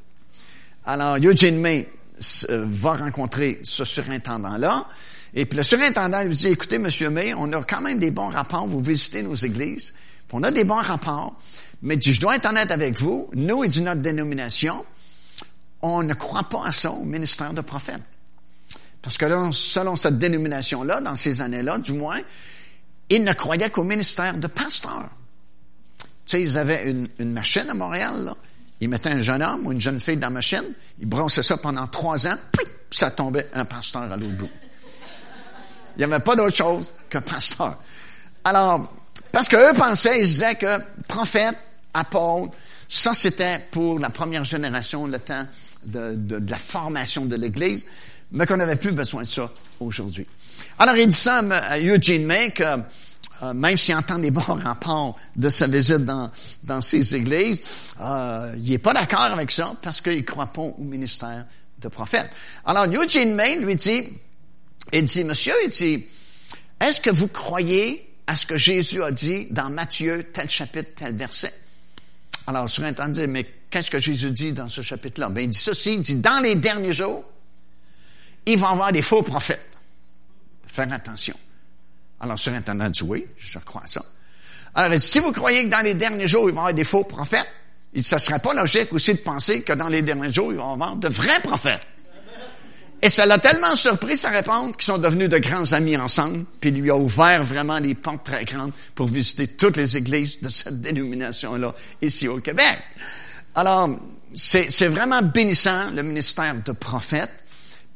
[0.86, 1.88] Alors, Eugene May
[2.50, 4.86] euh, va rencontrer ce surintendant-là,
[5.34, 8.28] et puis le surintendant lui dit, écoutez, Monsieur May, on a quand même des bons
[8.28, 9.94] rapports, vous visitez nos églises,
[10.32, 11.38] on a des bons rapports,
[11.82, 14.84] mais je dois être honnête avec vous, nous et de notre dénomination,
[15.80, 18.02] on ne croit pas à ça au ministère de prophète.
[19.00, 22.18] Parce que selon cette dénomination-là, dans ces années-là, du moins,
[23.10, 25.08] ils ne croyaient qu'au ministère de pasteur.
[26.26, 28.34] Tu sais, ils avaient une, une machine à Montréal, là.
[28.80, 30.64] Ils mettaient un jeune homme ou une jeune fille dans la machine,
[31.00, 34.50] ils brossaient ça pendant trois ans, puis ça tombait un pasteur à l'autre bout.
[35.96, 37.78] Il n'y avait pas d'autre chose qu'un pasteur.
[38.42, 38.92] Alors,
[39.32, 41.56] parce qu'eux pensaient, ils disaient que prophète,
[41.94, 42.52] apôtre,
[42.88, 45.46] ça c'était pour la première génération, le temps
[45.86, 47.86] de, de, de la formation de l'Église,
[48.32, 50.26] mais qu'on n'avait plus besoin de ça aujourd'hui.
[50.78, 52.64] Alors, il dit ça à Eugene May que
[53.42, 56.30] euh, même s'il entend des bons rapports de sa visite dans,
[56.62, 57.60] dans ces églises,
[58.00, 61.46] euh, il n'est pas d'accord avec ça parce qu'il ne croit pas au ministère
[61.80, 62.30] de prophète.
[62.64, 64.08] Alors, Eugene May lui dit,
[64.92, 66.06] il dit, monsieur, il dit,
[66.80, 71.14] est-ce que vous croyez à ce que Jésus a dit dans Matthieu, tel chapitre, tel
[71.16, 71.52] verset?
[72.46, 75.28] Alors, le surintendant dit, mais qu'est-ce que Jésus dit dans ce chapitre-là?
[75.28, 77.24] Ben, il dit ceci, il dit, dans les derniers jours,
[78.46, 79.70] il va y avoir des faux prophètes.
[80.66, 81.34] Faire attention.
[82.20, 84.02] Alors, surintendant dit oui, je crois ça.
[84.74, 87.04] Alors, si vous croyez que dans les derniers jours, il va y avoir des faux
[87.04, 87.46] prophètes,
[87.92, 90.64] il ne serait pas logique aussi de penser que dans les derniers jours, il va
[90.64, 91.86] y avoir de vrais prophètes.
[93.00, 96.70] Et ça l'a tellement surpris sa réponse qu'ils sont devenus de grands amis ensemble, puis
[96.70, 100.48] il lui a ouvert vraiment des portes très grandes pour visiter toutes les églises de
[100.48, 102.78] cette dénomination-là ici au Québec.
[103.54, 103.90] Alors,
[104.34, 107.30] c'est vraiment bénissant le ministère de prophète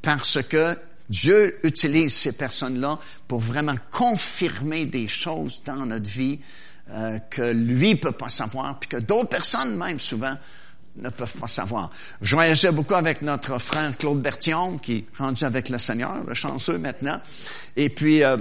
[0.02, 0.76] parce que
[1.08, 6.38] Dieu utilise ces personnes-là pour vraiment confirmer des choses dans notre vie
[6.90, 10.34] euh, que lui peut pas savoir, puis que d'autres personnes, même souvent,
[10.96, 11.90] ne peuvent pas savoir.
[12.20, 16.34] Je voyageais beaucoup avec notre frère Claude Bertillon, qui est rendu avec le Seigneur, le
[16.34, 17.20] chanceux maintenant.
[17.76, 18.36] Et puis, euh,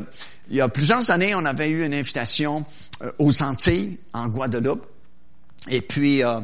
[0.49, 2.65] il y a plusieurs années, on avait eu une invitation
[3.01, 4.85] euh, aux Antilles, en Guadeloupe.
[5.69, 6.39] Et puis, euh,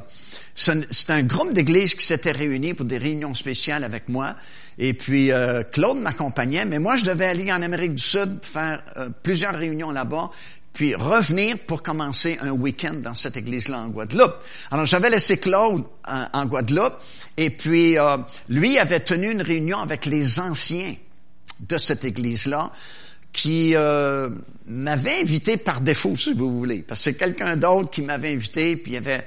[0.55, 4.35] c'est un groupe d'églises qui s'était réuni pour des réunions spéciales avec moi.
[4.77, 5.29] Et puis,
[5.71, 8.81] Claude m'accompagnait, mais moi, je devais aller en Amérique du Sud faire
[9.21, 10.31] plusieurs réunions là-bas
[10.73, 14.33] puis revenir pour commencer un week-end dans cette église-là en Guadeloupe.
[14.71, 16.97] Alors j'avais laissé Claude en, Guadeloupe
[17.37, 18.17] et puis euh,
[18.49, 20.95] lui avait tenu une réunion avec les anciens
[21.59, 22.71] de cette église-là
[23.33, 24.29] qui euh,
[24.67, 28.77] m'avait invité par défaut, si vous voulez, parce que c'est quelqu'un d'autre qui m'avait invité,
[28.77, 29.25] puis il avait,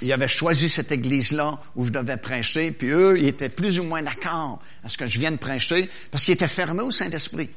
[0.00, 3.84] il avait choisi cette église-là où je devais prêcher, puis eux, ils étaient plus ou
[3.84, 7.50] moins d'accord à ce que je vienne prêcher, parce qu'ils étaient fermés au Saint-Esprit.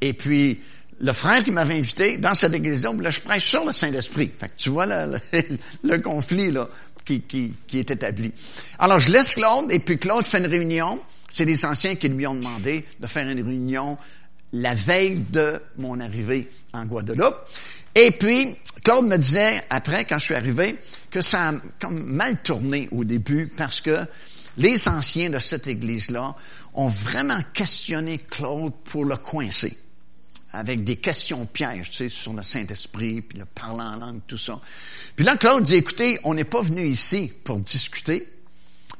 [0.00, 0.60] Et puis,
[1.00, 4.30] le frère qui m'avait invité dans cette église-là, là, je prêche sur le Saint-Esprit.
[4.34, 5.18] Fait que tu vois le,
[5.82, 6.68] le, conflit là,
[7.04, 8.32] qui, qui, qui, est établi.
[8.78, 11.00] Alors, je laisse Claude, et puis Claude fait une réunion.
[11.28, 13.98] C'est les anciens qui lui ont demandé de faire une réunion
[14.52, 17.36] la veille de mon arrivée en Guadeloupe.
[17.94, 20.78] Et puis, Claude me disait, après, quand je suis arrivé,
[21.10, 24.06] que ça a comme mal tourné au début parce que
[24.58, 26.34] les anciens de cette église-là
[26.74, 29.76] ont vraiment questionné Claude pour le coincer
[30.52, 34.38] avec des questions pièges, tu sais, sur le Saint-Esprit, puis le parler en langue, tout
[34.38, 34.58] ça.
[35.14, 38.26] Puis là, Claude dit, écoutez, on n'est pas venu ici pour discuter,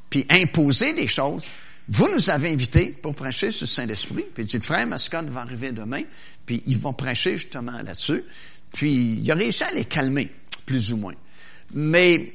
[0.09, 1.43] puis imposer des choses.
[1.89, 4.25] Vous nous avez invités pour prêcher sur le Saint-Esprit.
[4.33, 6.01] Puis il dit, le frère Mascotte va arriver demain,
[6.45, 8.23] puis ils vont prêcher justement là-dessus.
[8.73, 10.29] Puis il a réussi à les calmer,
[10.65, 11.15] plus ou moins.
[11.73, 12.33] Mais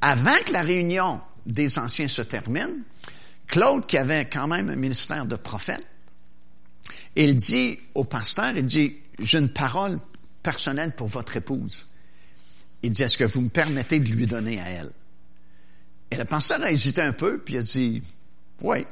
[0.00, 2.82] avant que la réunion des anciens se termine,
[3.46, 5.86] Claude, qui avait quand même un ministère de prophète,
[7.14, 9.98] il dit au pasteur, il dit, j'ai une parole
[10.42, 11.86] personnelle pour votre épouse.
[12.82, 14.90] Il dit, est-ce que vous me permettez de lui donner à elle?
[16.10, 18.02] Et le pasteur a hésité un peu, puis il a dit,
[18.62, 18.84] oui.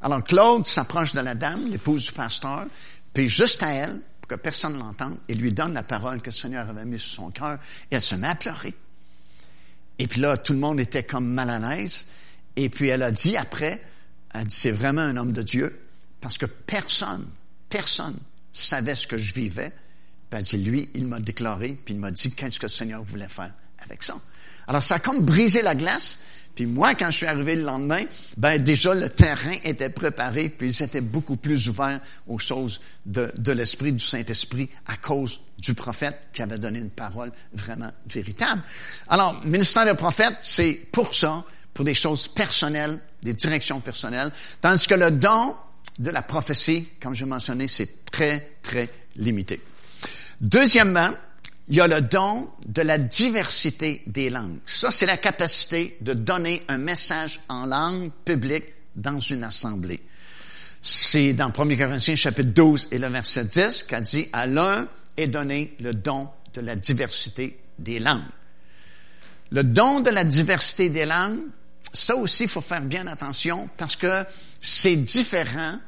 [0.00, 2.66] Alors Claude s'approche de la dame, l'épouse du pasteur,
[3.12, 6.26] puis juste à elle, pour que personne ne l'entende, il lui donne la parole que
[6.26, 7.58] le Seigneur avait mise sur son cœur,
[7.90, 8.74] et elle se met à pleurer.
[9.98, 12.06] Et puis là, tout le monde était comme mal à l'aise,
[12.56, 13.82] et puis elle a dit après,
[14.34, 15.80] elle a dit, c'est vraiment un homme de Dieu,
[16.20, 17.26] parce que personne,
[17.68, 18.16] personne
[18.52, 19.72] savait ce que je vivais.
[20.30, 23.02] Puis elle dit, lui, il m'a déclaré, puis il m'a dit qu'est-ce que le Seigneur
[23.02, 24.18] voulait faire avec ça?
[24.66, 26.18] Alors, ça a comme brisé la glace.
[26.56, 28.00] Puis moi, quand je suis arrivé le lendemain,
[28.38, 33.52] ben déjà le terrain était préparé, puis ils étaient beaucoup plus ouverts aux choses de,
[33.52, 38.62] l'esprit du Saint-Esprit à cause du prophète qui avait donné une parole vraiment véritable.
[39.08, 44.30] Alors, ministère de prophète, c'est pour ça, pour des choses personnelles, des directions personnelles,
[44.62, 45.54] tandis que le don
[45.98, 49.60] de la prophétie, comme je mentionné, c'est très, très limité.
[50.40, 51.10] Deuxièmement,
[51.68, 54.58] il y a le don de la diversité des langues.
[54.66, 60.00] Ça, c'est la capacité de donner un message en langue publique dans une assemblée.
[60.80, 65.26] C'est dans 1 Corinthiens chapitre 12 et le verset 10 qu'a dit, à l'un est
[65.26, 68.22] donné le don de la diversité des langues.
[69.50, 71.40] Le don de la diversité des langues,
[71.92, 74.24] ça aussi, il faut faire bien attention parce que
[74.60, 75.78] c'est différent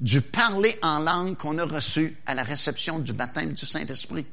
[0.00, 4.26] du parler en langue qu'on a reçu à la réception du baptême du Saint-Esprit.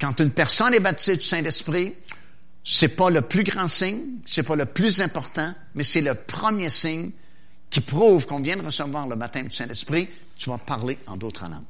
[0.00, 1.94] Quand une personne est baptisée du Saint-Esprit,
[2.64, 6.68] c'est pas le plus grand signe, c'est pas le plus important, mais c'est le premier
[6.68, 7.10] signe
[7.68, 11.44] qui prouve qu'on vient de recevoir le baptême du Saint-Esprit, tu vas parler en d'autres
[11.44, 11.64] langues.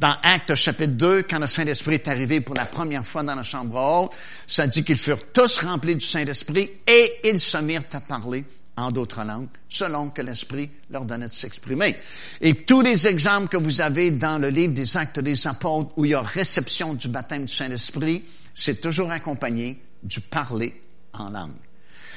[0.00, 3.44] Dans Actes chapitre 2, quand le Saint-Esprit est arrivé pour la première fois dans la
[3.44, 4.12] chambre haute,
[4.46, 8.44] ça dit qu'ils furent tous remplis du Saint-Esprit et ils se mirent à parler
[8.76, 11.96] en d'autres langues, selon que l'Esprit leur donnait de s'exprimer.
[12.40, 16.04] Et tous les exemples que vous avez dans le livre des Actes des Apôtres, où
[16.04, 20.80] il y a réception du baptême du Saint-Esprit, c'est toujours accompagné du parler
[21.12, 21.52] en langue.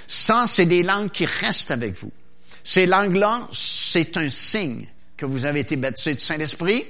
[0.08, 2.12] Ça, c'est des langues qui restent avec vous.
[2.63, 6.86] Ces langues-là, c'est un signe que vous avez été baptisé du Saint-Esprit.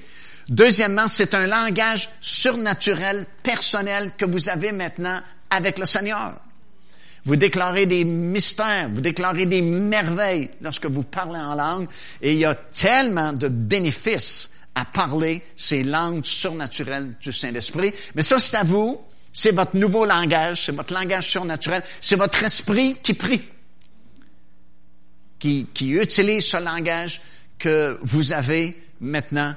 [0.49, 5.19] Deuxièmement, c'est un langage surnaturel, personnel que vous avez maintenant
[5.49, 6.39] avec le Seigneur.
[7.27, 11.89] Vous déclarez des mystères, vous déclarez des merveilles lorsque vous parlez en langue.
[12.21, 17.91] Et il y a tellement de bénéfices à parler ces langues surnaturelles du Saint-Esprit.
[18.15, 19.01] Mais ça, c'est à vous.
[19.33, 23.41] C'est votre nouveau langage, c'est votre langage surnaturel, c'est votre esprit qui prie,
[25.37, 27.21] qui, qui utilise ce langage
[27.59, 29.53] que vous avez maintenant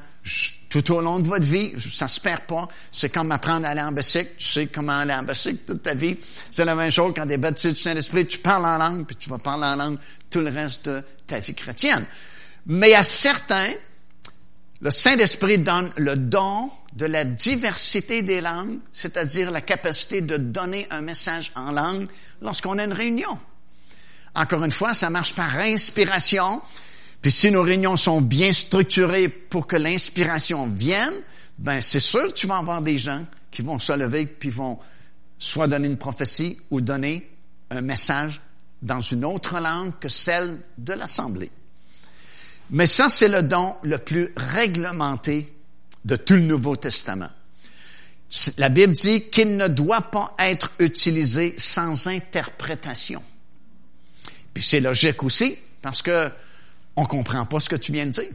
[0.71, 2.67] tout au long de votre vie, ça se perd pas.
[2.93, 4.31] C'est comme apprendre à aller en bicycle.
[4.39, 6.17] Tu sais comment aller en bicycle toute ta vie.
[6.51, 8.27] C'est la même chose quand tu es baptisé du Saint-Esprit.
[8.27, 9.99] Tu parles en langue, puis tu vas parler en langue
[10.31, 12.07] tout le reste de ta vie chrétienne.
[12.67, 13.73] Mais a certains
[14.81, 20.87] Le Saint-Esprit donne le don de la diversité des langues, c'est-à-dire la capacité de donner
[20.91, 22.09] un message en langue
[22.41, 23.39] lorsqu'on a une réunion.
[24.35, 26.63] Encore une fois, ça marche par inspiration.
[27.23, 31.15] Puis si nos réunions sont bien structurées pour que l'inspiration vienne,
[31.59, 34.79] ben c'est sûr que tu vas avoir des gens qui vont se lever puis vont
[35.39, 37.31] soit donner une prophétie ou donner
[37.71, 38.41] un message
[38.83, 41.51] dans une autre langue que celle de l'Assemblée.
[42.71, 45.53] Mais ça, c'est le don le plus réglementé
[46.05, 47.29] de tout le Nouveau Testament.
[48.59, 53.23] La Bible dit qu'il ne doit pas être utilisé sans interprétation.
[54.55, 56.31] Puis c'est logique aussi, parce que
[56.97, 58.31] on comprend pas ce que tu viens de dire.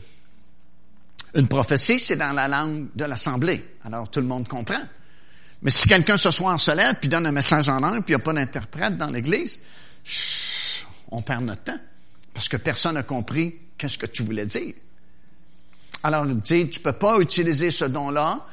[1.35, 3.65] Une prophétie, c'est dans la langue de l'Assemblée.
[3.83, 4.81] Alors tout le monde comprend.
[5.61, 8.17] Mais si quelqu'un se soit en solaire puis donne un message en langue puis il
[8.17, 9.59] n'y a pas d'interprète dans l'Église,
[11.11, 11.79] on perd notre temps.
[12.33, 14.73] Parce que personne n'a compris qu'est-ce que tu voulais dire.
[16.03, 18.45] Alors, il dit, tu peux pas utiliser ce don-là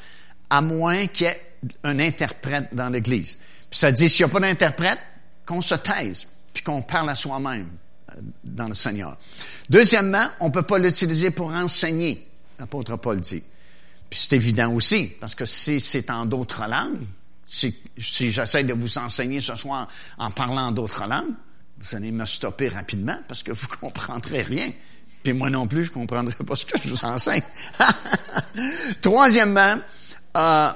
[0.49, 3.39] à moins qu'il y ait un interprète dans l'Église.
[3.71, 4.99] Puis ça dit, s'il n'y a pas d'interprète,
[5.45, 7.69] qu'on se taise, puis qu'on parle à soi-même
[8.45, 9.17] dans le Seigneur.
[9.71, 12.27] Deuxièmement, on peut pas l'utiliser pour enseigner,
[12.59, 13.43] l'apôtre Paul dit.
[14.11, 17.07] Puis c'est évident aussi, parce que si c'est en d'autres langues,
[17.47, 19.89] si, si j'essaie de vous enseigner ce soir
[20.19, 21.35] en parlant d'autres langues,
[21.79, 24.71] vous allez me stopper rapidement parce que vous comprendrez rien.
[25.23, 27.43] Puis moi non plus, je comprendrai pas ce que je vous enseigne.
[29.01, 29.77] Troisièmement,
[30.37, 30.71] euh,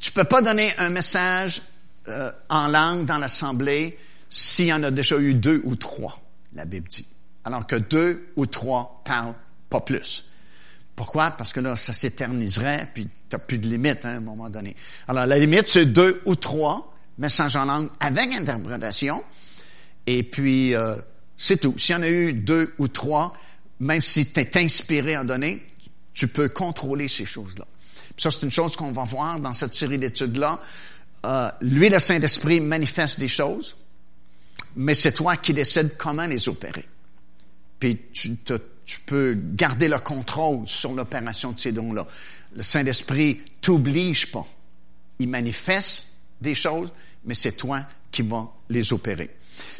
[0.00, 1.62] tu peux pas donner un message
[2.08, 6.20] euh, en langue dans l'assemblée s'il y en a déjà eu deux ou trois,
[6.54, 7.06] la Bible dit.
[7.44, 9.34] Alors que deux ou trois parlent
[9.68, 10.30] pas plus.
[10.96, 11.32] Pourquoi?
[11.32, 14.76] Parce que là, ça s'éterniserait, puis tu plus de limite hein, à un moment donné.
[15.08, 19.22] Alors, la limite, c'est deux ou trois messages en langue avec interprétation.
[20.06, 20.94] Et puis, euh,
[21.36, 21.74] c'est tout.
[21.76, 23.32] S'il y en a eu deux ou trois,
[23.80, 25.66] même si tu es inspiré à donner,
[26.12, 27.66] tu peux contrôler ces choses-là.
[28.16, 30.60] Ça, c'est une chose qu'on va voir dans cette série d'études-là.
[31.26, 33.76] Euh, lui, le Saint-Esprit, manifeste des choses,
[34.76, 36.84] mais c'est toi qui décides comment les opérer.
[37.78, 38.36] Puis tu,
[39.06, 42.06] peux garder le contrôle sur l'opération de ces dons-là.
[42.54, 44.46] Le Saint-Esprit t'oblige pas.
[45.18, 46.08] Il manifeste
[46.40, 46.92] des choses,
[47.24, 49.30] mais c'est toi qui vas les opérer.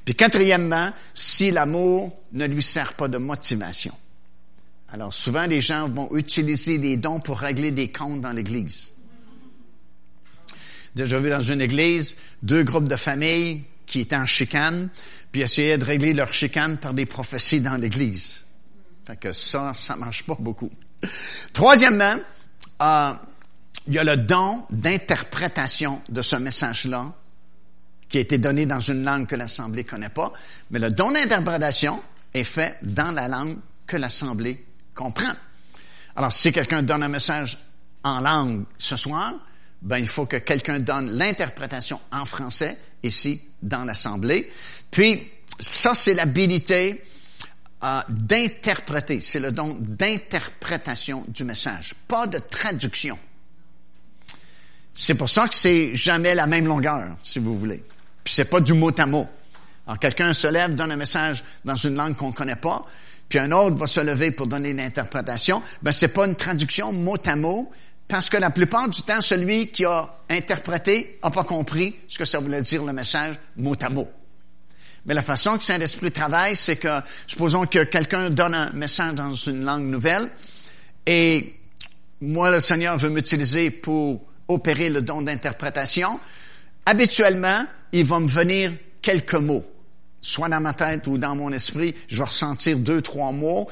[0.05, 3.95] Puis quatrièmement, si l'amour ne lui sert pas de motivation.
[4.89, 8.93] Alors souvent, les gens vont utiliser les dons pour régler des comptes dans l'Église.
[10.95, 14.89] Déjà vu dans une église, deux groupes de familles qui étaient en chicane,
[15.31, 18.45] puis essayaient de régler leur chicane par des prophéties dans l'Église.
[19.07, 20.71] Fait que ça, ça marche pas beaucoup.
[21.53, 22.15] Troisièmement,
[22.83, 23.13] euh,
[23.87, 27.13] il y a le don d'interprétation de ce message-là
[28.09, 30.33] qui a été donné dans une langue que l'Assemblée connaît pas,
[30.71, 33.57] mais le don d'interprétation est fait dans la langue
[33.87, 34.65] que l'Assemblée
[34.95, 35.33] comprend.
[36.17, 37.59] Alors, si quelqu'un donne un message
[38.03, 39.35] en langue ce soir,
[39.83, 44.51] ben, il faut que quelqu'un donne l'interprétation en français ici dans l'Assemblée.
[44.91, 45.23] Puis,
[45.61, 47.03] ça, c'est l'habilité
[47.83, 49.21] euh, d'interpréter.
[49.21, 53.19] C'est le don d'interprétation du message, pas de traduction.
[54.93, 57.83] C'est pour ça que c'est jamais la même longueur, si vous voulez.
[58.23, 59.29] Puis c'est pas du mot à mot.
[59.87, 62.87] Alors quelqu'un se lève, donne un message dans une langue qu'on connaît pas,
[63.29, 65.63] puis un autre va se lever pour donner une interprétation.
[65.83, 67.71] Ben c'est pas une traduction mot à mot,
[68.09, 72.25] parce que la plupart du temps, celui qui a interprété a pas compris ce que
[72.25, 74.09] ça voulait dire le message mot à mot.
[75.07, 79.35] Mais la façon que Saint-Esprit travaille, c'est que, supposons que quelqu'un donne un message dans
[79.35, 80.31] une langue nouvelle,
[81.07, 81.55] et
[82.21, 86.19] moi, le Seigneur veut m'utiliser pour opérer le don d'interprétation.
[86.87, 89.65] Habituellement, il va me venir quelques mots,
[90.21, 93.69] soit dans ma tête ou dans mon esprit, je vais ressentir deux, trois mots,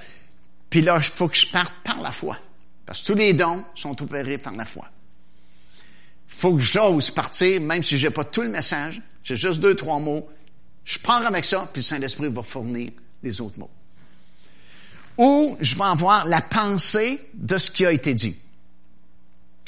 [0.69, 2.37] puis là, il faut que je parte par la foi.
[2.93, 4.87] Parce que tous les dons sont opérés par la foi.
[6.29, 9.99] Faut que j'ose partir, même si j'ai pas tout le message, j'ai juste deux, trois
[9.99, 10.29] mots,
[10.85, 12.91] je pars avec ça, puis le Saint-Esprit va fournir
[13.23, 13.71] les autres mots.
[15.17, 18.37] Ou je vais avoir la pensée de ce qui a été dit.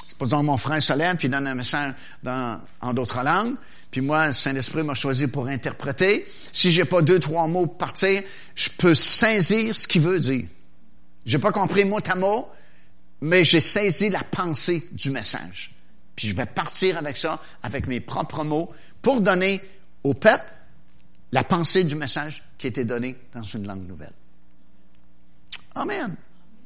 [0.07, 3.55] Supposons mon frère se lève, puis il donne un message dans, en d'autres langues.
[3.91, 6.27] Puis moi, le Saint-Esprit m'a choisi pour interpréter.
[6.53, 8.23] Si j'ai pas deux, trois mots pour partir,
[8.55, 10.45] je peux saisir ce qu'il veut dire.
[11.25, 12.51] J'ai pas compris mot à mot,
[13.25, 15.75] mais j'ai saisi la pensée du message.
[16.15, 18.71] Puis je vais partir avec ça, avec mes propres mots,
[19.01, 19.63] pour donner
[20.03, 20.45] au peuple
[21.33, 24.13] la pensée du message qui été donné dans une langue nouvelle.
[25.75, 26.15] Amen.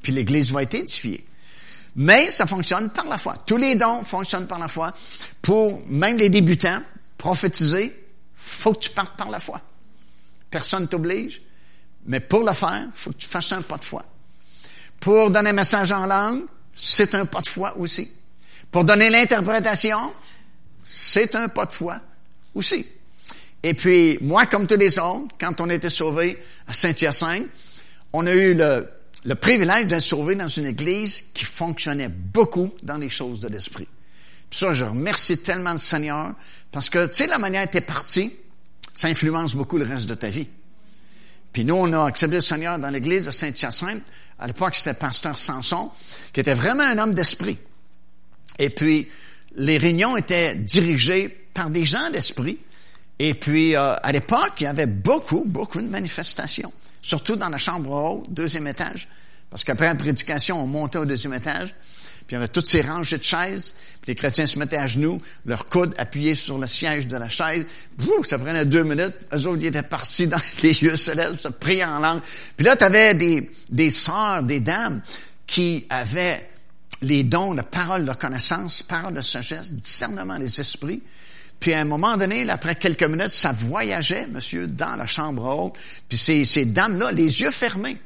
[0.01, 1.25] Puis l'Église va être édifiée.
[1.95, 3.37] Mais ça fonctionne par la foi.
[3.45, 4.93] Tous les dons fonctionnent par la foi.
[5.41, 6.81] Pour même les débutants,
[7.17, 8.05] prophétiser,
[8.35, 9.61] faut que tu partes par la foi.
[10.51, 11.41] Personne t'oblige,
[12.05, 14.03] mais pour le faire, faut que tu fasses un pas de foi.
[14.99, 16.43] Pour donner un message en langue,
[16.75, 18.11] c'est un pas de foi aussi.
[18.71, 19.99] Pour donner l'interprétation,
[20.83, 21.99] c'est un pas de foi
[22.55, 22.85] aussi.
[23.63, 27.47] Et puis, moi, comme tous les autres, quand on était sauvés à Saint-Hyacinthe,
[28.13, 33.09] on a eu le, privilège d'être sauvés dans une église qui fonctionnait beaucoup dans les
[33.09, 33.87] choses de l'esprit.
[34.49, 36.33] ça, je remercie tellement le Seigneur
[36.71, 38.31] parce que, tu sais, la manière dont tu es parti,
[38.93, 40.47] ça influence beaucoup le reste de ta vie.
[41.51, 44.03] Puis nous, on a accepté le Seigneur dans l'église de Saint-Hyacinthe.
[44.39, 45.91] À l'époque, c'était pasteur Samson,
[46.33, 47.57] qui était vraiment un homme d'esprit.
[48.57, 49.09] Et puis,
[49.55, 52.57] les réunions étaient dirigées par des gens d'esprit.
[53.19, 56.71] Et puis, euh, à l'époque, il y avait beaucoup, beaucoup de manifestations.
[57.01, 59.07] Surtout dans la chambre haute, deuxième étage.
[59.49, 61.73] Parce qu'après la prédication, on montait au deuxième étage.
[62.29, 63.73] Puis il y avait toutes ces rangées de chaises.
[64.01, 67.27] Puis les chrétiens se mettaient à genoux, leurs coudes appuyés sur le siège de la
[67.27, 67.65] chaise.
[68.23, 69.15] ça prenait deux minutes.
[69.33, 72.21] Eux autres, ils étaient partis dans les lieux célèbres, ça priait en langue.
[72.55, 75.01] Puis là, tu avais des, des sœurs, des dames
[75.47, 76.47] qui avaient
[77.01, 81.01] les dons de parole de connaissance, parole de sagesse, discernement des esprits.
[81.59, 85.79] Puis à un moment donné, après quelques minutes, ça voyageait, monsieur, dans la chambre haute.
[86.07, 87.97] Puis ces, ces dames-là, les yeux fermés,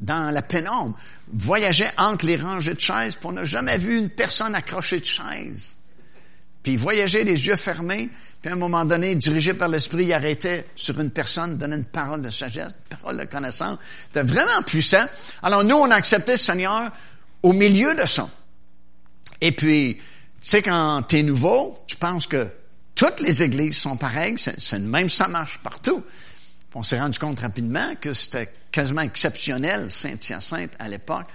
[0.00, 0.96] dans la pénombre,
[1.32, 5.04] voyageaient entre les rangées de chaises, puis on n'a jamais vu une personne accrochée de
[5.04, 5.76] chaise.
[6.62, 8.08] Puis ils voyageaient les yeux fermés,
[8.40, 11.84] puis à un moment donné, dirigé par l'Esprit, il arrêtait sur une personne, donnait une
[11.84, 13.78] parole de sagesse, une parole de connaissance.
[14.06, 15.04] C'était vraiment puissant.
[15.42, 16.90] Alors nous, on a accepté le Seigneur
[17.42, 18.28] au milieu de ça.
[19.42, 20.02] Et puis, tu
[20.40, 22.48] sais, quand tu es nouveau, tu penses que
[22.94, 26.04] toutes les églises sont pareilles, c'est le même, ça marche partout.
[26.74, 31.26] On s'est rendu compte rapidement que c'était quasiment exceptionnel, Saint-Hyacinthe, à l'époque.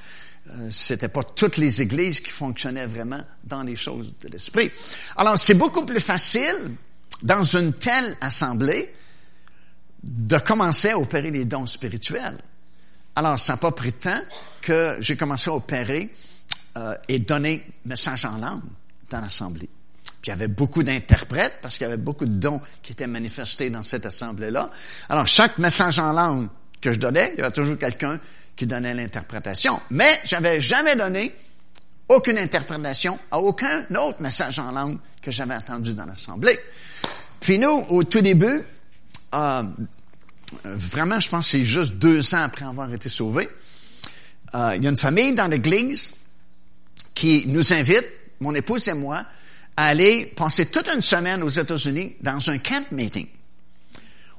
[0.50, 4.72] Euh, c'était pas toutes les églises qui fonctionnaient vraiment dans les choses de l'esprit.
[5.18, 6.76] Alors, c'est beaucoup plus facile,
[7.24, 8.94] dans une telle assemblée,
[10.04, 12.38] de commencer à opérer les dons spirituels.
[13.16, 14.22] Alors, ça n'a pas pris de temps
[14.62, 16.14] que j'ai commencé à opérer
[16.78, 18.62] euh, et donner message en langue
[19.10, 19.70] dans l'assemblée.
[20.04, 23.08] Puis il y avait beaucoup d'interprètes parce qu'il y avait beaucoup de dons qui étaient
[23.08, 24.70] manifestés dans cette assemblée-là.
[25.10, 26.50] Alors chaque message en langue
[26.86, 28.20] que je donnais, il y avait toujours quelqu'un
[28.56, 29.82] qui donnait l'interprétation.
[29.90, 31.34] Mais j'avais jamais donné
[32.08, 36.60] aucune interprétation à aucun autre message en langue que j'avais entendu dans l'assemblée.
[37.40, 38.62] Puis nous, au tout début,
[39.34, 39.64] euh,
[40.64, 43.50] vraiment, je pense que c'est juste deux ans après avoir été sauvés,
[44.54, 46.14] euh, il y a une famille dans l'église
[47.16, 48.06] qui nous invite,
[48.42, 49.26] mon épouse et moi,
[49.76, 53.28] à aller passer toute une semaine aux États-Unis dans un camp meeting.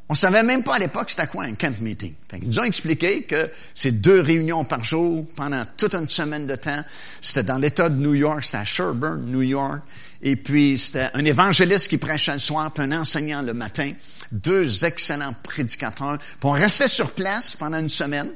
[0.08, 2.14] On savait même pas à l'époque c'était quoi un camp meeting.
[2.40, 6.54] ils nous ont expliqué que c'est deux réunions par jour pendant toute une semaine de
[6.54, 6.80] temps.
[7.20, 9.82] C'était dans l'État de New York, c'était à Sherburne, New York.
[10.22, 13.92] Et puis c'était un évangéliste qui prêchait le soir, puis un enseignant le matin.
[14.30, 16.18] Deux excellents prédicateurs.
[16.18, 18.30] Puis on restait sur place pendant une semaine.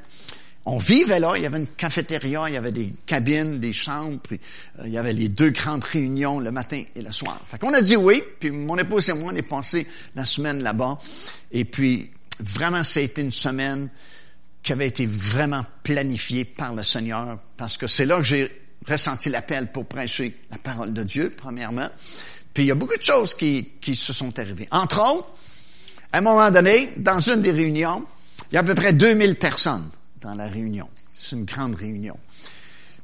[0.67, 4.19] On vivait là, il y avait une cafétéria, il y avait des cabines, des chambres,
[4.23, 4.39] puis
[4.79, 7.41] euh, il y avait les deux grandes réunions le matin et le soir.
[7.51, 10.63] Fait qu'on a dit oui, puis mon épouse et moi, on est passé la semaine
[10.63, 10.99] là-bas.
[11.53, 13.91] Et puis, vraiment, été une semaine
[14.63, 18.51] qui avait été vraiment planifiée par le Seigneur, parce que c'est là que j'ai
[18.87, 21.89] ressenti l'appel pour prêcher la parole de Dieu, premièrement.
[22.53, 24.69] Puis il y a beaucoup de choses qui, qui se sont arrivées.
[24.71, 25.29] Entre autres,
[26.13, 28.07] à un moment donné, dans une des réunions,
[28.51, 29.89] il y a à peu près 2000 personnes
[30.21, 30.89] dans la réunion.
[31.13, 32.19] C'est une grande réunion.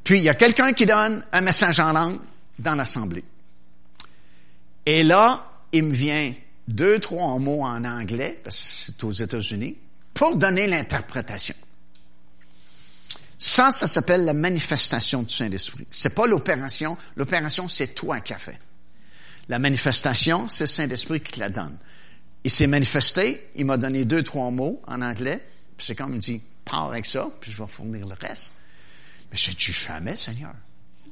[0.02, 2.18] Puis, il y a quelqu'un qui donne un message en langue
[2.58, 3.24] dans l'assemblée.
[4.84, 6.32] Et là, il me vient
[6.68, 9.76] deux, trois mots en anglais, parce que c'est aux États-Unis,
[10.14, 11.54] pour donner l'interprétation.
[13.38, 15.86] Ça, ça s'appelle la manifestation du Saint-Esprit.
[15.90, 16.96] C'est pas l'opération.
[17.16, 18.58] L'opération, c'est toi qui as fait.
[19.48, 21.78] La manifestation, c'est le Saint-Esprit qui la donne.
[22.44, 25.44] Il s'est manifesté, il m'a donné deux, trois mots en anglais,
[25.76, 28.54] puis c'est comme il dit, pars avec ça, puis je vais fournir le reste.
[29.30, 30.54] Mais j'ai dit jamais, Seigneur.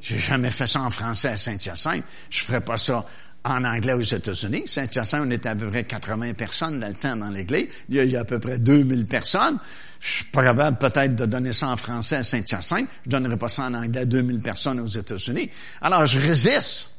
[0.01, 2.05] J'ai jamais fait ça en français à Saint-Hyacinthe.
[2.31, 3.07] Je ferais pas ça
[3.45, 4.63] en anglais aux États-Unis.
[4.67, 7.69] Saint-Hyacinthe, on était à peu près 80 personnes dans le temps dans l'église.
[7.91, 9.59] Il, y a, à peu près 2000 personnes.
[10.01, 12.89] Je suis capable peut-être de donner ça en français à Saint-Hyacinthe.
[13.05, 15.51] Je donnerai pas ça en anglais à 2000 personnes aux États-Unis.
[15.83, 16.91] Alors, je résiste.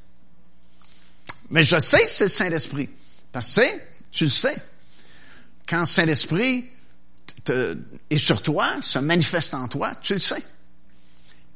[1.50, 2.90] Mais je sais que c'est le Saint-Esprit.
[3.32, 3.62] Parce que,
[4.12, 4.56] tu le sais.
[5.68, 6.66] Quand Saint-Esprit
[8.10, 10.44] et sur toi, se manifeste en toi, tu le sais.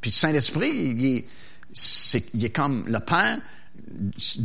[0.02, 1.26] Puis le Saint-Esprit, il est,
[2.34, 3.40] il est comme le Père,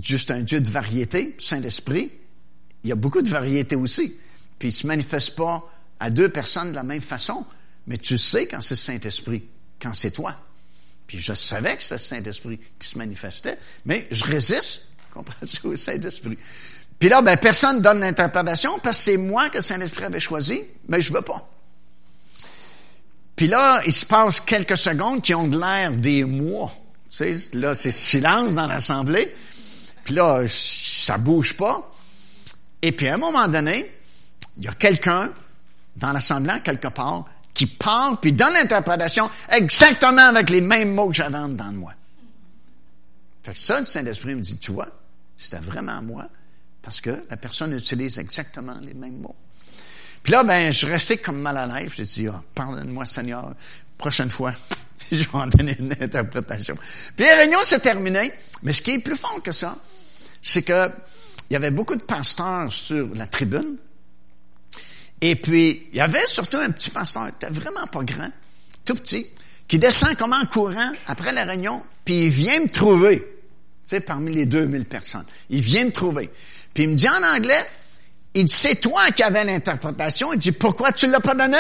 [0.03, 2.11] juste un Dieu de variété, Saint-Esprit.
[2.83, 4.15] Il y a beaucoup de variété aussi.
[4.59, 5.71] Puis il se manifeste pas
[6.01, 7.47] à deux personnes de la même façon,
[7.87, 9.45] mais tu sais quand c'est Saint-Esprit,
[9.81, 10.37] quand c'est toi.
[11.07, 16.39] Puis je savais que c'était Saint-Esprit qui se manifestait, mais je résiste, comprends-tu, au Saint-Esprit.
[16.99, 21.01] Puis là, ben, personne donne l'interprétation parce que c'est moi que Saint-Esprit avait choisi, mais
[21.01, 21.51] je veux pas.
[23.37, 26.73] Puis là, il se passe quelques secondes qui ont l'air des mois.
[27.17, 29.33] Tu sais, là, c'est silence dans l'assemblée.
[30.05, 31.93] Puis là, ça bouge pas.
[32.83, 33.91] Et puis à un moment donné,
[34.57, 35.33] il y a quelqu'un
[35.97, 41.15] dans l'assemblée, quelque part, qui parle, puis donne l'interprétation exactement avec les mêmes mots que
[41.15, 41.95] j'avais en dedans de moi.
[43.45, 44.89] Fait que ça, le Saint-Esprit me dit, tu vois,
[45.37, 46.29] c'était vraiment moi,
[46.83, 49.37] parce que la personne utilise exactement les mêmes mots.
[50.25, 51.93] Puis là, ben, je restais comme mal à l'aise.
[51.97, 53.55] Je dis, oh, pardonne-moi, Seigneur,
[53.99, 54.55] prochaine fois,
[55.13, 56.77] je vais en donner une interprétation.
[57.17, 58.33] Puis la réunion s'est terminée,
[58.63, 59.77] mais ce qui est plus fort que ça,
[60.43, 60.89] c'est que
[61.51, 63.77] il y avait beaucoup de pasteurs sur la tribune,
[65.27, 68.29] et puis, il y avait surtout un petit pasteur, qui était vraiment pas grand,
[68.85, 69.27] tout petit,
[69.67, 73.27] qui descend comme en courant après la réunion, puis il vient me trouver, tu
[73.87, 75.25] sais, parmi les 2000 personnes.
[75.49, 76.31] Il vient me trouver.
[76.75, 77.65] Puis il me dit en anglais,
[78.35, 80.33] il dit, c'est toi qui avais l'interprétation.
[80.35, 81.57] Il dit, pourquoi tu l'as pas donné?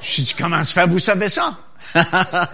[0.00, 1.58] Je dis, comment se fait, vous savez ça?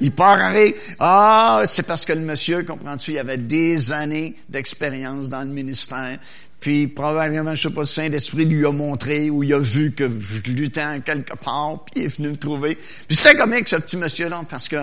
[0.00, 0.74] il part à rire.
[0.98, 6.18] Ah, c'est parce que le monsieur, comprends-tu, il avait des années d'expérience dans le ministère.
[6.60, 10.08] Puis probablement, je sais pas, le Saint-Esprit lui a montré ou il a vu que
[10.08, 12.76] je luttais en quelque part, puis il est venu me trouver.
[13.06, 14.76] Puis c'est avec ce petit monsieur-là, parce que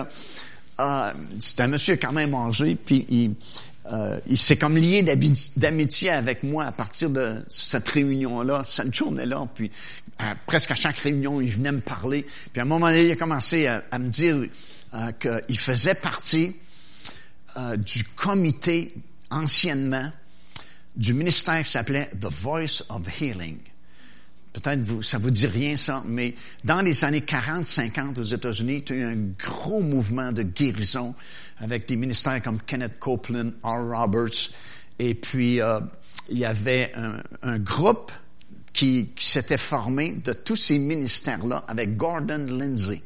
[0.80, 3.34] euh, c'est un monsieur quand même âgé, puis il,
[3.92, 5.02] euh, il s'est comme lié
[5.56, 9.46] d'amitié avec moi à partir de cette réunion-là, cette journée-là.
[9.54, 9.70] Puis
[10.46, 12.24] presque à chaque réunion, il venait me parler.
[12.52, 14.36] Puis à un moment donné, il a commencé à, me dire
[14.94, 16.56] euh, qu'il faisait partie
[17.56, 18.94] euh, du comité
[19.30, 20.10] anciennement
[20.96, 23.58] du ministère qui s'appelait The Voice of Healing.
[24.52, 28.96] Peut-être vous, ça vous dit rien ça, mais dans les années 40-50 aux États-Unis, il
[28.96, 31.12] y a eu un gros mouvement de guérison
[31.58, 33.88] avec des ministères comme Kenneth Copeland, R.
[33.88, 34.52] Roberts,
[35.00, 35.80] et puis euh,
[36.28, 38.12] il y avait un, un groupe
[38.74, 43.00] qui, qui s'était formé de tous ces ministères-là avec Gordon Lindsay.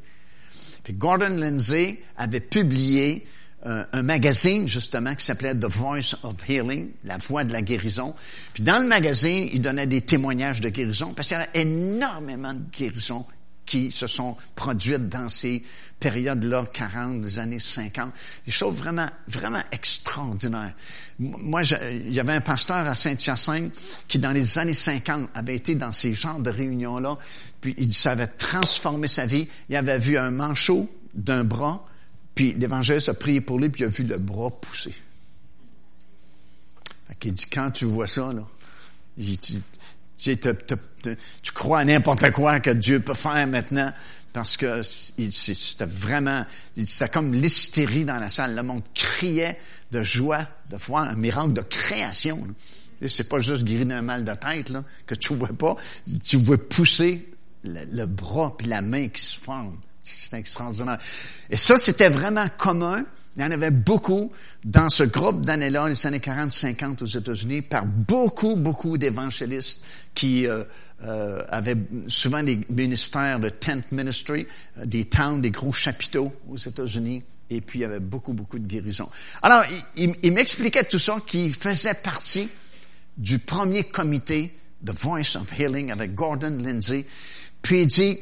[0.83, 3.27] Puis Gordon Lindsay avait publié
[3.67, 8.15] euh, un magazine justement qui s'appelait The Voice of Healing, la voix de la guérison.
[8.55, 12.55] Puis dans le magazine, il donnait des témoignages de guérison parce qu'il y avait énormément
[12.55, 13.27] de guérisons
[13.67, 15.63] qui se sont produites dans ces
[16.01, 18.13] périodes-là, 40, des années 50.
[18.47, 20.75] Des choses vraiment, vraiment extraordinaires.
[21.19, 23.73] Moi, il y avait un pasteur à Saint-Hyacinthe
[24.07, 27.17] qui, dans les années 50, avait été dans ces genres de réunions-là,
[27.61, 29.49] puis il, ça avait transformé sa vie.
[29.69, 31.85] Il avait vu un manchot d'un bras,
[32.35, 34.95] puis l'évangéliste a prié pour lui, puis il a vu le bras pousser.
[37.09, 38.47] Fait dit, quand tu vois ça, là,
[39.19, 40.37] tu,
[41.43, 43.93] tu, crois à n'importe quoi que Dieu peut faire maintenant,
[44.39, 48.55] parce que c'était vraiment, c'était comme l'hystérie dans la salle.
[48.55, 49.59] Le monde criait
[49.91, 52.47] de joie de voir un miracle de création.
[53.05, 55.75] C'est pas juste guérir d'un mal de tête là, que tu vois pas.
[56.23, 57.29] Tu vois pousser
[57.65, 59.77] le, bras puis la main qui se forment.
[60.05, 60.99] C'est extraordinaire.
[61.51, 63.05] Et ça, c'était vraiment commun.
[63.37, 64.31] Il y en avait beaucoup
[64.65, 69.85] dans ce groupe d'années-là, les années 40-50 aux États-Unis, par beaucoup, beaucoup d'évangélistes
[70.15, 70.63] qui euh,
[71.05, 71.77] euh, avaient
[72.09, 74.47] souvent des ministères de tent ministry,
[74.79, 78.59] euh, des towns, des gros chapiteaux aux États-Unis, et puis il y avait beaucoup, beaucoup
[78.59, 79.09] de guérisons.
[79.43, 79.65] Alors,
[79.97, 82.49] il, il m'expliquait tout ça, qu'il faisait partie
[83.17, 87.05] du premier comité The Voice of Healing avec Gordon Lindsay.
[87.63, 88.19] Puis il dit,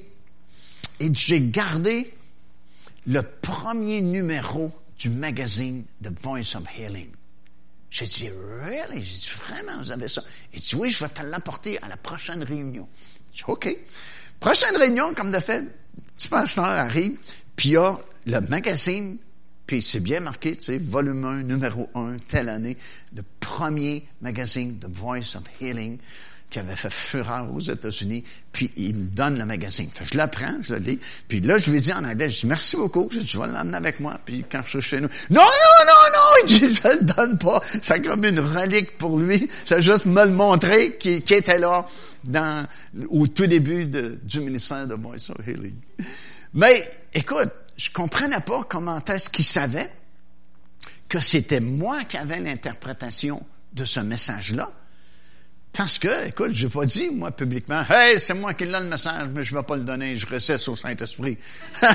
[1.01, 2.13] et j'ai gardé
[3.07, 7.11] le premier numéro du magazine The Voice of Healing.
[7.97, 8.31] J'ai dit,
[8.63, 9.01] really?
[9.01, 10.23] J'ai dit, vraiment, vous avez ça?
[10.53, 12.87] Il dit, oui, je vais te l'apporter à la prochaine réunion.
[13.33, 13.75] J'ai dit, OK.
[14.39, 15.65] Prochaine réunion, comme de fait,
[16.15, 17.17] petit pasteur arrive,
[17.57, 19.17] puis il y a le magazine,
[19.67, 22.77] puis c'est bien marqué, tu sais, volume 1, numéro 1, telle année,
[23.15, 25.99] le premier magazine, The Voice of Healing
[26.51, 29.91] qui avait fait fureur aux États-Unis, puis il me donne le magazine.
[29.93, 32.41] Fait, je le prends, je le lis, puis là, je lui dis en anglais, je
[32.41, 35.01] dis merci beaucoup, je, dis, je vais l'emmener avec moi, puis quand je suis chez
[35.01, 36.06] nous, non, non, non,
[36.47, 40.33] dit, je le donne pas, c'est comme une relique pour lui, c'est juste me le
[40.33, 41.85] montrer qui, qui était là
[42.25, 42.67] dans,
[43.09, 45.77] au tout début de, du ministère de of Healing.
[46.55, 49.91] Mais, écoute, je comprenais pas comment est-ce qu'il savait
[51.09, 54.69] que c'était moi qui avais l'interprétation de ce message-là.
[55.73, 59.29] Parce que, écoute, j'ai pas dit, moi, publiquement, hey, c'est moi qui l'ai le message,
[59.33, 61.37] mais je vais pas le donner, je recesse au Saint-Esprit.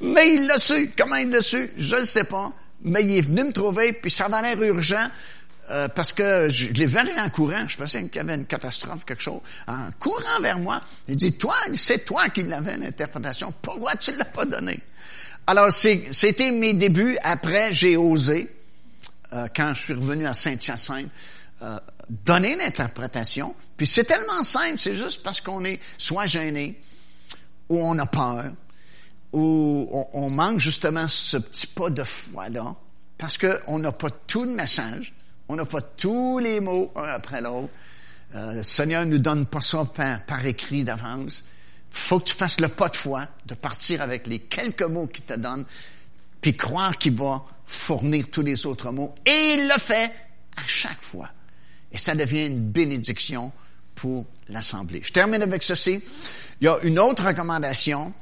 [0.00, 0.92] mais il l'a su.
[0.96, 1.70] Comment il l'a su?
[1.76, 2.52] Je ne sais pas.
[2.82, 5.06] Mais il est venu me trouver, puis ça avait l'air urgent,
[5.70, 7.68] euh, parce que je, l'ai vu en courant.
[7.68, 9.40] Je pensais qu'il y avait une catastrophe, quelque chose.
[9.66, 13.52] En courant vers moi, il dit, toi, c'est toi qui l'avais l'interprétation.
[13.60, 14.80] Pourquoi tu l'as pas donné?
[15.46, 17.18] Alors, c'était mes débuts.
[17.22, 18.50] Après, j'ai osé,
[19.32, 21.10] euh, quand je suis revenu à Saint-Hyacinthe,
[21.62, 21.78] euh,
[22.08, 23.54] donner l'interprétation.
[23.76, 26.80] Puis c'est tellement simple, c'est juste parce qu'on est soit gêné,
[27.68, 28.46] ou on a peur,
[29.32, 32.74] ou on, manque justement ce petit pas de foi-là,
[33.18, 35.14] parce qu'on n'a pas tout le message,
[35.48, 37.68] on n'a pas tous les mots un après l'autre.
[38.34, 41.44] Euh, le Seigneur ne nous donne pas ça par, par écrit d'avance.
[41.90, 45.24] faut que tu fasses le pas de foi, de partir avec les quelques mots qu'il
[45.24, 45.64] te donne,
[46.40, 49.14] puis croire qu'il va fournir tous les autres mots.
[49.26, 50.10] Et il le fait
[50.56, 51.28] à chaque fois.
[51.92, 53.52] Et ça devient une bénédiction
[53.94, 55.00] pour l'Assemblée.
[55.02, 56.00] Je termine avec ceci.
[56.60, 58.12] Il y a une autre recommandation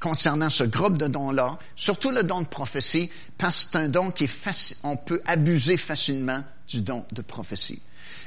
[0.00, 4.10] concernant ce groupe de dons-là, surtout le don de prophétie, parce que c'est un don
[4.10, 7.82] qui est on peut abuser facilement du don de prophétie.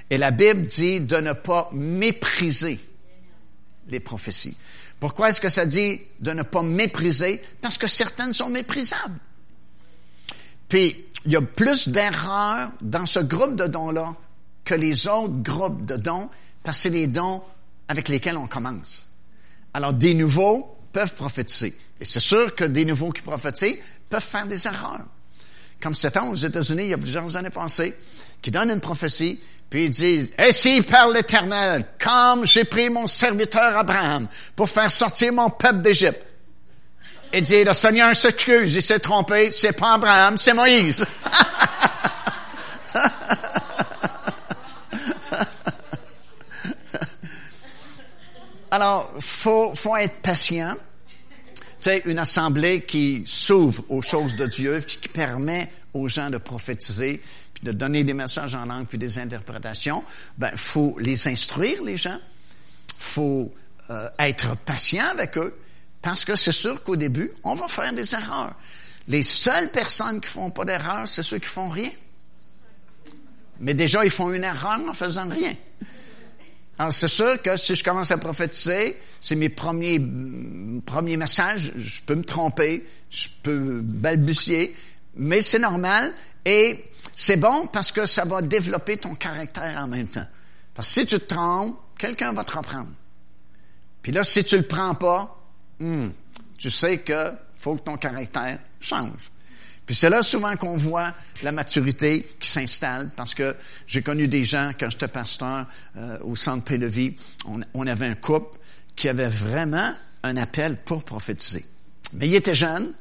[0.09, 2.79] Et la Bible dit de ne pas mépriser
[3.87, 4.57] les prophéties.
[4.99, 7.41] Pourquoi est-ce que ça dit de ne pas mépriser?
[7.61, 9.19] Parce que certaines sont méprisables.
[10.67, 14.15] Puis, il y a plus d'erreurs dans ce groupe de dons-là
[14.63, 16.29] que les autres groupes de dons,
[16.63, 17.41] parce que c'est les dons
[17.87, 19.07] avec lesquels on commence.
[19.73, 21.77] Alors, des nouveaux peuvent prophétiser.
[21.99, 23.77] Et c'est sûr que des nouveaux qui prophétisent
[24.09, 25.05] peuvent faire des erreurs.
[25.81, 27.97] Comme cet homme aux États-Unis, il y a plusieurs années passées,
[28.41, 29.39] qui donne une prophétie,
[29.69, 35.33] puis il dit, Ainsi parle l'Éternel, comme j'ai pris mon serviteur Abraham pour faire sortir
[35.33, 36.25] mon peuple d'Égypte.
[37.33, 41.05] Il dit, le Seigneur s'excuse, il s'est trompé, c'est pas Abraham, c'est Moïse.
[48.73, 50.73] Alors, faut, faut être patient.
[51.09, 56.37] Tu sais, une assemblée qui s'ouvre aux choses de Dieu, qui permet aux gens de
[56.37, 57.21] prophétiser,
[57.53, 60.03] puis de donner des messages en langue, puis des interprétations,
[60.37, 62.17] ben, faut les instruire, les gens.
[62.97, 63.53] Faut
[63.89, 65.53] euh, être patient avec eux,
[66.01, 68.53] parce que c'est sûr qu'au début, on va faire des erreurs.
[69.09, 71.91] Les seules personnes qui font pas d'erreurs, c'est ceux qui font rien.
[73.59, 75.53] Mais déjà, ils font une erreur en faisant rien.
[76.81, 80.01] Alors, c'est sûr que si je commence à prophétiser, c'est mes premiers,
[80.83, 84.75] premiers messages, je peux me tromper, je peux balbutier,
[85.13, 86.11] mais c'est normal
[86.43, 90.25] et c'est bon parce que ça va développer ton caractère en même temps.
[90.73, 92.89] Parce que si tu te trompes, quelqu'un va te reprendre.
[94.01, 95.39] Puis là, si tu le prends pas,
[95.81, 96.07] hmm,
[96.57, 99.29] tu sais que faut que ton caractère change.
[99.85, 101.13] Puis c'est là souvent qu'on voit
[101.43, 103.55] la maturité qui s'installe parce que
[103.87, 105.67] j'ai connu des gens, quand j'étais pasteur
[105.97, 107.15] euh, au centre de Vie,
[107.73, 108.57] on, avait un couple
[108.95, 109.91] qui avait vraiment
[110.23, 111.65] un appel pour prophétiser.
[112.13, 112.93] Mais il était jeune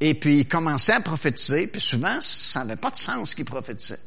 [0.00, 4.00] et puis il commençait à prophétiser, puis souvent, ça n'avait pas de sens qu'il prophétisait.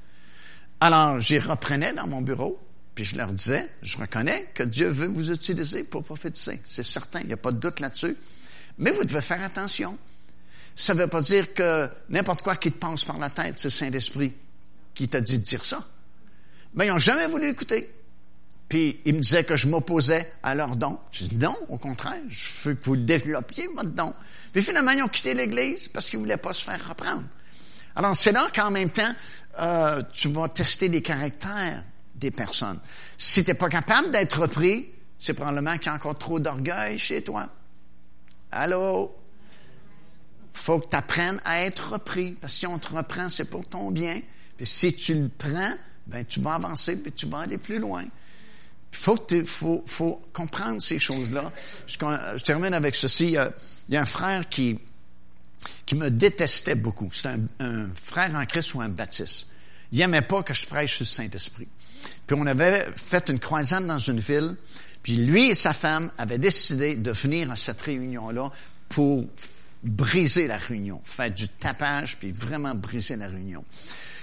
[0.80, 2.60] Alors, j'y reprenais dans mon bureau,
[2.95, 6.60] puis je leur disais, je reconnais que Dieu veut vous utiliser pour prophétiser.
[6.66, 8.18] C'est certain, il n'y a pas de doute là-dessus.
[8.78, 9.97] Mais vous devez faire attention.
[10.76, 13.68] Ça ne veut pas dire que n'importe quoi qui te passe par la tête, c'est
[13.68, 14.34] le Saint-Esprit
[14.94, 15.86] qui t'a dit de dire ça.
[16.74, 17.94] Mais ils n'ont jamais voulu écouter.
[18.70, 20.98] Puis ils me disaient que je m'opposais à leur don.
[21.12, 24.14] Je dis non, au contraire, je veux que vous développiez votre don.
[24.54, 27.24] Puis finalement, ils ont quitté l'Église parce qu'ils ne voulaient pas se faire reprendre.
[27.96, 29.14] Alors c'est là qu'en même temps,
[29.60, 31.84] euh, tu vas tester les caractères
[32.16, 32.80] des personnes.
[33.18, 36.98] Si tu n'es pas capable d'être repris, c'est probablement qu'il y a encore trop d'orgueil
[36.98, 37.50] chez toi.
[38.52, 39.14] Allô?
[40.54, 42.32] Faut que tu apprennes à être repris.
[42.32, 44.22] Parce que si on te reprend, c'est pour ton bien.
[44.58, 45.74] Puis si tu le prends,
[46.08, 48.06] ben tu vas avancer puis tu vas aller plus loin.
[48.91, 51.52] Faut que faut, faut comprendre ces choses-là.
[51.88, 53.28] Je, termine avec ceci.
[53.28, 54.78] Il y, a, un frère qui,
[55.86, 57.10] qui me détestait beaucoup.
[57.14, 59.47] C'est un, un, frère en Christ ou un baptiste.
[59.93, 61.68] Il n'aimait pas que je prêche sur le Saint-Esprit.
[62.28, 64.56] Puis on avait fait une croisade dans une ville.
[65.04, 68.52] Puis lui et sa femme avaient décidé de venir à cette réunion-là
[68.89, 69.26] pour
[69.84, 73.64] briser la réunion, faire du tapage, puis vraiment briser la réunion.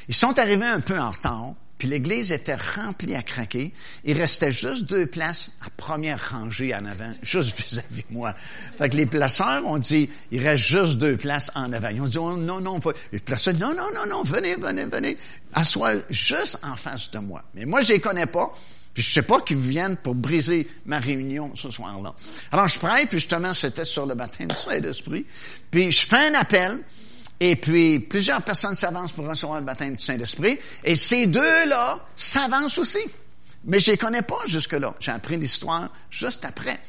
[0.09, 3.73] Ils sont arrivés un peu en retard, puis l'église était remplie à craquer.
[4.05, 8.35] Il restait juste deux places à première rangée en avant, juste vis-à-vis de moi.
[8.77, 11.89] Fait que les placeurs ont dit, il reste juste deux places en avant.
[11.89, 12.91] Ils ont dit, oh, non, non, pas.
[13.13, 15.17] Les placeurs, non, non, non, non, venez, venez, venez.
[15.53, 17.45] Assois juste en face de moi.
[17.55, 18.53] Mais moi, je les connais pas.
[18.95, 22.15] Puis je sais pas qu'ils viennent pour briser ma réunion ce soir-là.
[22.51, 25.25] Alors je prie, puis justement, c'était sur le baptême du Saint-Esprit.
[25.71, 26.83] Puis je fais un appel,
[27.41, 30.59] et puis plusieurs personnes s'avancent pour recevoir le baptême du Saint-Esprit.
[30.83, 32.99] Et ces deux-là s'avancent aussi.
[33.65, 34.95] Mais je les connais pas jusque-là.
[34.99, 36.81] J'ai appris l'histoire juste après.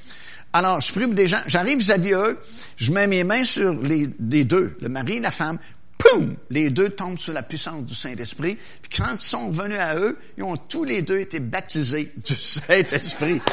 [0.51, 2.39] Alors, je prie des gens, j'arrive vis-à-vis eux,
[2.75, 4.07] je mets mes mains sur les
[4.45, 5.59] deux, le mari et la femme,
[5.99, 8.57] poum, les deux tombent sous la puissance du Saint-Esprit.
[8.81, 12.35] Puis quand ils sont venus à eux, ils ont tous les deux été baptisés du
[12.35, 13.41] Saint-Esprit.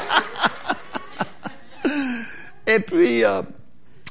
[2.67, 3.43] Et puis, euh,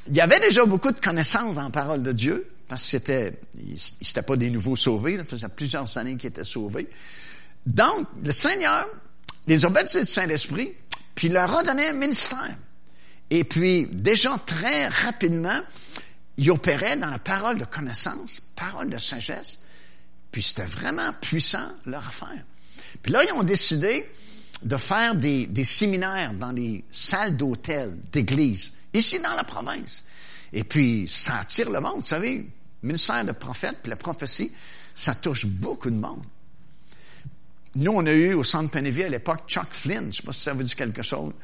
[0.08, 3.32] il y avait déjà beaucoup de connaissances dans la parole de Dieu, parce que c'était,
[3.54, 6.88] n'étaient pas des nouveaux sauvés, ça faisait plusieurs années qu'ils étaient sauvés.
[7.66, 8.86] Donc, le Seigneur
[9.46, 10.72] les a baptisés du Saint-Esprit,
[11.14, 12.56] puis leur a donné un ministère.
[13.30, 15.60] Et puis, déjà très rapidement,
[16.36, 19.58] ils opéraient dans la parole de connaissance, parole de sagesse,
[20.30, 22.44] puis c'était vraiment puissant leur affaire.
[23.02, 24.10] Puis là, ils ont décidé
[24.62, 30.04] de faire des, des séminaires dans les salles d'hôtel, d'église, ici dans la province.
[30.52, 32.36] Et puis, ça attire le monde, vous savez,
[32.82, 34.52] le ministère de prophète, puis la prophétie,
[34.94, 36.22] ça touche beaucoup de monde.
[37.74, 40.32] Nous, on a eu au centre Penevie à l'époque Chuck Flynn, je ne sais pas
[40.32, 41.34] si ça vous dit quelque chose.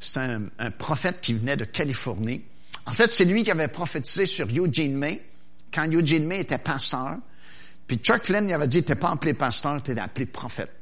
[0.00, 2.44] C'est un, prophète qui venait de Californie.
[2.86, 5.22] En fait, c'est lui qui avait prophétisé sur Eugene May,
[5.72, 7.18] quand Eugene May était pasteur.
[7.86, 10.72] Puis Chuck Flynn, il avait dit, t'es pas appelé pasteur, t'es appelé prophète.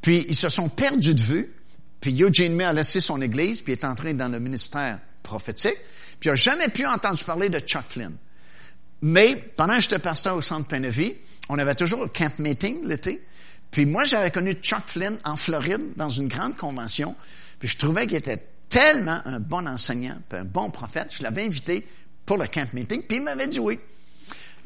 [0.00, 1.54] Puis ils se sont perdus de vue.
[2.00, 5.76] Puis Eugene May a laissé son église, puis est entré dans le ministère prophétique.
[6.18, 8.16] Puis il n'a jamais pu entendre parler de Chuck Flynn.
[9.02, 11.14] Mais pendant que j'étais pasteur au centre Penevie,
[11.48, 13.22] on avait toujours un camp meeting l'été.
[13.70, 17.14] Puis moi, j'avais connu Chuck Flynn en Floride dans une grande convention.
[17.58, 21.14] Puis je trouvais qu'il était tellement un bon enseignant, un bon prophète.
[21.14, 21.86] Je l'avais invité
[22.24, 23.78] pour le camp meeting, puis il m'avait dit oui.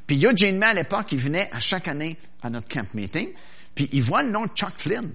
[0.07, 3.31] Puis Eugene May, à l'époque, il venait à chaque année à notre camp meeting,
[3.75, 5.13] puis il voit le nom de Chuck Flynn.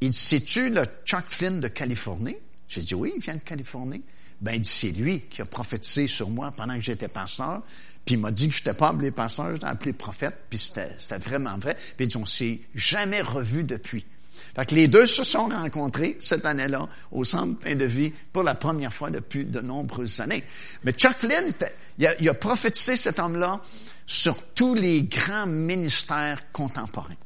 [0.00, 2.36] Il dit, c'est-tu le Chuck Flynn de Californie?
[2.68, 4.02] J'ai dit, oui, il vient de Californie.
[4.40, 7.62] Ben, il dit, c'est lui qui a prophétisé sur moi pendant que j'étais pasteur.
[8.04, 10.36] Puis il m'a dit que je n'étais pas appelé pasteur, j'étais appelé prophète.
[10.48, 11.74] Puis c'était, vraiment vrai.
[11.74, 14.06] Puis il dit, on s'est jamais revu depuis.
[14.54, 18.42] Fait que les deux se sont rencontrés cette année-là au Centre Pain de Vie pour
[18.42, 20.44] la première fois depuis de nombreuses années.
[20.84, 21.52] Mais Chuck Flynn,
[21.98, 23.60] il a, prophétisé cet homme-là
[24.06, 27.16] sur tous les grands ministères contemporains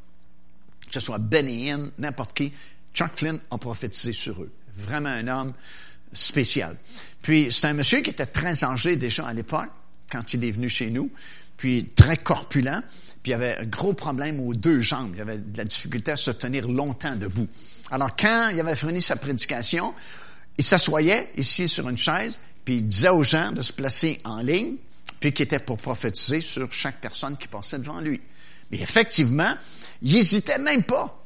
[0.95, 2.53] que ce soit Benny Hinn, n'importe qui,
[2.93, 4.53] Chuck Flynn a prophétisé sur eux.
[4.77, 5.53] Vraiment un homme
[6.13, 6.77] spécial.
[7.21, 9.71] Puis c'est un monsieur qui était très âgé déjà à l'époque,
[10.09, 11.11] quand il est venu chez nous,
[11.57, 12.81] puis très corpulent,
[13.25, 15.13] puis il avait un gros problème aux deux jambes.
[15.15, 17.49] Il avait de la difficulté à se tenir longtemps debout.
[17.91, 19.95] Alors quand il avait fini sa prédication,
[20.59, 24.43] il s'assoyait ici sur une chaise, puis il disait aux gens de se placer en
[24.43, 24.77] ligne,
[25.21, 28.21] puis qui était pour prophétiser sur chaque personne qui passait devant lui.
[28.71, 29.53] Mais effectivement,
[30.03, 31.19] il n'hésitait même pas.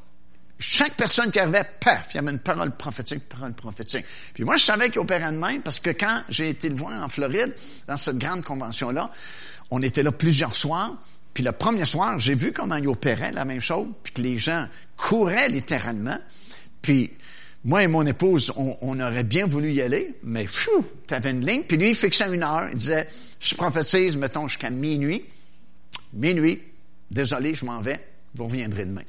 [0.61, 4.05] Chaque personne qui arrivait, paf, il y avait une parole prophétique, parole prophétique.
[4.35, 7.03] Puis moi, je savais qu'il opérait de même parce que quand j'ai été le voir
[7.03, 7.57] en Floride,
[7.89, 9.11] dans cette grande convention-là,
[9.73, 10.97] on était là plusieurs soirs.
[11.39, 14.39] Puis le premier soir, j'ai vu comment il opérait la même chose, puis que les
[14.39, 14.67] gens
[14.97, 16.19] couraient littéralement.
[16.83, 17.13] Puis
[17.63, 20.47] moi et mon épouse, on, aurait bien voulu y aller, mais
[21.07, 21.63] tu avais une ligne.
[21.63, 22.69] Puis lui, il fixait une heure.
[22.73, 23.07] Il disait,
[23.39, 25.25] je prophétise, mettons, jusqu'à minuit.
[26.13, 26.61] Minuit,
[27.09, 29.05] désolé, je m'en vais vous reviendrez demain.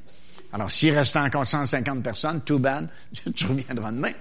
[0.52, 2.88] Alors, s'il restait encore 150 personnes, too bad,
[3.34, 4.12] tu reviendras demain.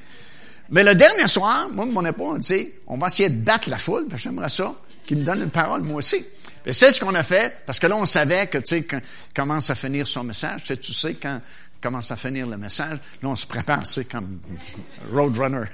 [0.72, 3.78] Mais le dernier soir, moi, mon épouse, on dit, on va essayer de battre la
[3.78, 4.74] foule, parce que j'aimerais ça,
[5.06, 6.26] qu'il me donne une parole, moi aussi.
[6.66, 9.00] Et c'est ce qu'on a fait, parce que là, on savait que, tu sais, quand
[9.36, 11.42] commence à finir son message, tu sais, tu sais, quand
[11.82, 14.42] commence à finir le message, là, on se prépare, c'est comme
[15.12, 15.66] Roadrunner.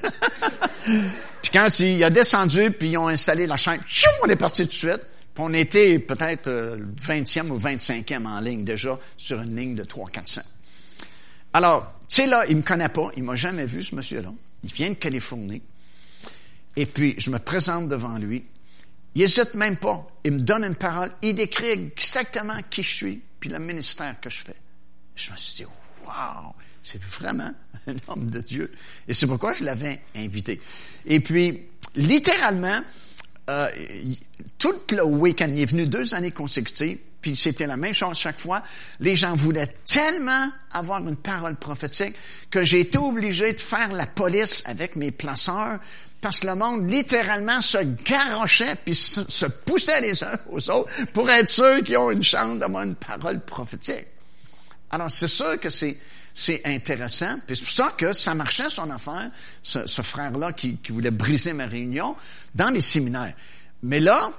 [1.41, 3.79] puis quand il a descendu, puis ils ont installé la chaîne,
[4.23, 5.01] on est parti tout de suite
[5.37, 10.41] on était peut-être 20e euh, ou 25e en ligne déjà sur une ligne de 300-400.
[11.53, 14.31] Alors, tu sais là, il me connaît pas, il m'a jamais vu ce monsieur-là.
[14.63, 15.61] Il vient de Californie.
[16.75, 18.45] Et puis, je me présente devant lui.
[19.15, 20.05] Il n'hésite même pas.
[20.23, 21.09] Il me donne une parole.
[21.21, 24.55] Il décrit exactement qui je suis, puis le ministère que je fais.
[25.15, 25.69] Je me suis dit,
[26.05, 26.53] wow,
[26.83, 27.51] c'est vraiment
[27.87, 28.71] un homme de Dieu.
[29.07, 30.59] Et c'est pourquoi je l'avais invité.
[31.05, 31.61] Et puis,
[31.95, 32.79] littéralement,
[33.49, 33.67] euh,
[34.57, 38.39] tout le week-end, il est venu deux années consécutives, puis c'était la même chose chaque
[38.39, 38.61] fois.
[38.99, 42.15] Les gens voulaient tellement avoir une parole prophétique
[42.51, 45.79] que j'ai été obligé de faire la police avec mes placeurs
[46.25, 51.29] parce que le monde littéralement se garochait puis se, poussait les uns aux autres pour
[51.29, 54.07] être sûr qu'ils ont une chance d'avoir une parole prophétique.
[54.89, 55.95] Alors c'est sûr que c'est
[56.33, 57.37] c'est intéressant.
[57.45, 59.29] Puis c'est pour ça que ça marchait son affaire,
[59.61, 62.15] ce, ce frère-là qui, qui, voulait briser ma réunion,
[62.55, 63.35] dans les séminaires.
[63.83, 64.31] Mais là,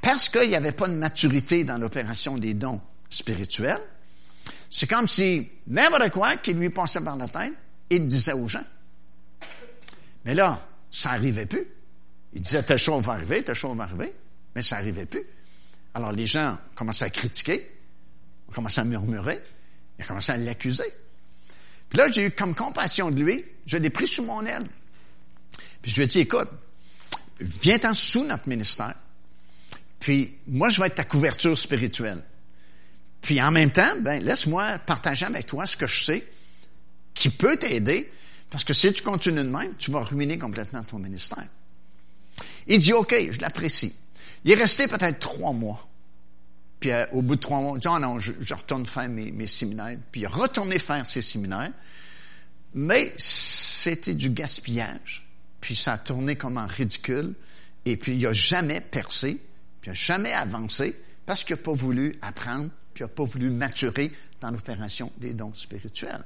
[0.00, 2.80] parce qu'il n'y avait pas de maturité dans l'opération des dons
[3.10, 3.82] spirituels,
[4.70, 7.52] c'est comme si n'importe quoi qui lui passait par la tête,
[7.90, 8.64] il disait aux gens.
[10.24, 10.64] Mais là,
[10.94, 11.66] ça n'arrivait plus.
[12.34, 14.12] Il disait, telle chose va arriver, telle chose va arriver,
[14.54, 15.24] mais ça n'arrivait plus.
[15.92, 17.68] Alors les gens commençaient à critiquer,
[18.52, 19.40] commençaient à murmurer,
[19.98, 20.84] il a commencé à l'accuser.
[21.88, 23.44] Puis là, j'ai eu comme compassion de lui.
[23.66, 24.66] Je l'ai pris sous mon aile.
[25.82, 26.48] Puis je lui ai dit, écoute,
[27.40, 28.94] viens-t'en sous notre ministère.
[29.98, 32.22] Puis moi, je vais être ta couverture spirituelle.
[33.20, 36.28] Puis en même temps, ben, laisse-moi partager avec toi ce que je sais
[37.14, 38.10] qui peut t'aider.
[38.54, 41.44] Parce que si tu continues de même, tu vas ruiner complètement ton ministère.
[42.68, 43.92] Il dit, OK, je l'apprécie.
[44.44, 45.88] Il est resté peut-être trois mois.
[46.78, 49.46] Puis euh, au bout de trois mois, il dit, oh non, je, retourne faire mes,
[49.48, 49.98] séminaires.
[50.12, 51.72] Puis il a retourné faire ses séminaires.
[52.74, 55.26] Mais c'était du gaspillage.
[55.60, 57.34] Puis ça a tourné comme en ridicule.
[57.84, 59.32] Et puis il a jamais percé,
[59.80, 60.94] puis il n'a jamais avancé
[61.26, 65.32] parce qu'il n'a pas voulu apprendre, puis il n'a pas voulu maturer dans l'opération des
[65.32, 66.24] dons spirituels.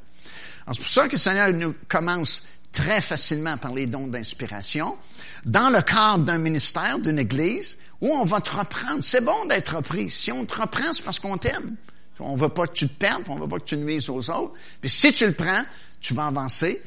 [0.72, 4.96] C'est pour ça que le Seigneur nous commence très facilement par les dons d'inspiration,
[5.44, 9.02] dans le cadre d'un ministère, d'une église, où on va te reprendre.
[9.02, 10.10] C'est bon d'être repris.
[10.10, 11.76] Si on te reprend, c'est parce qu'on t'aime.
[12.20, 14.52] On veut pas que tu te perdes, on veut pas que tu nuises aux autres.
[14.80, 15.62] Puis si tu le prends,
[16.00, 16.82] tu vas avancer.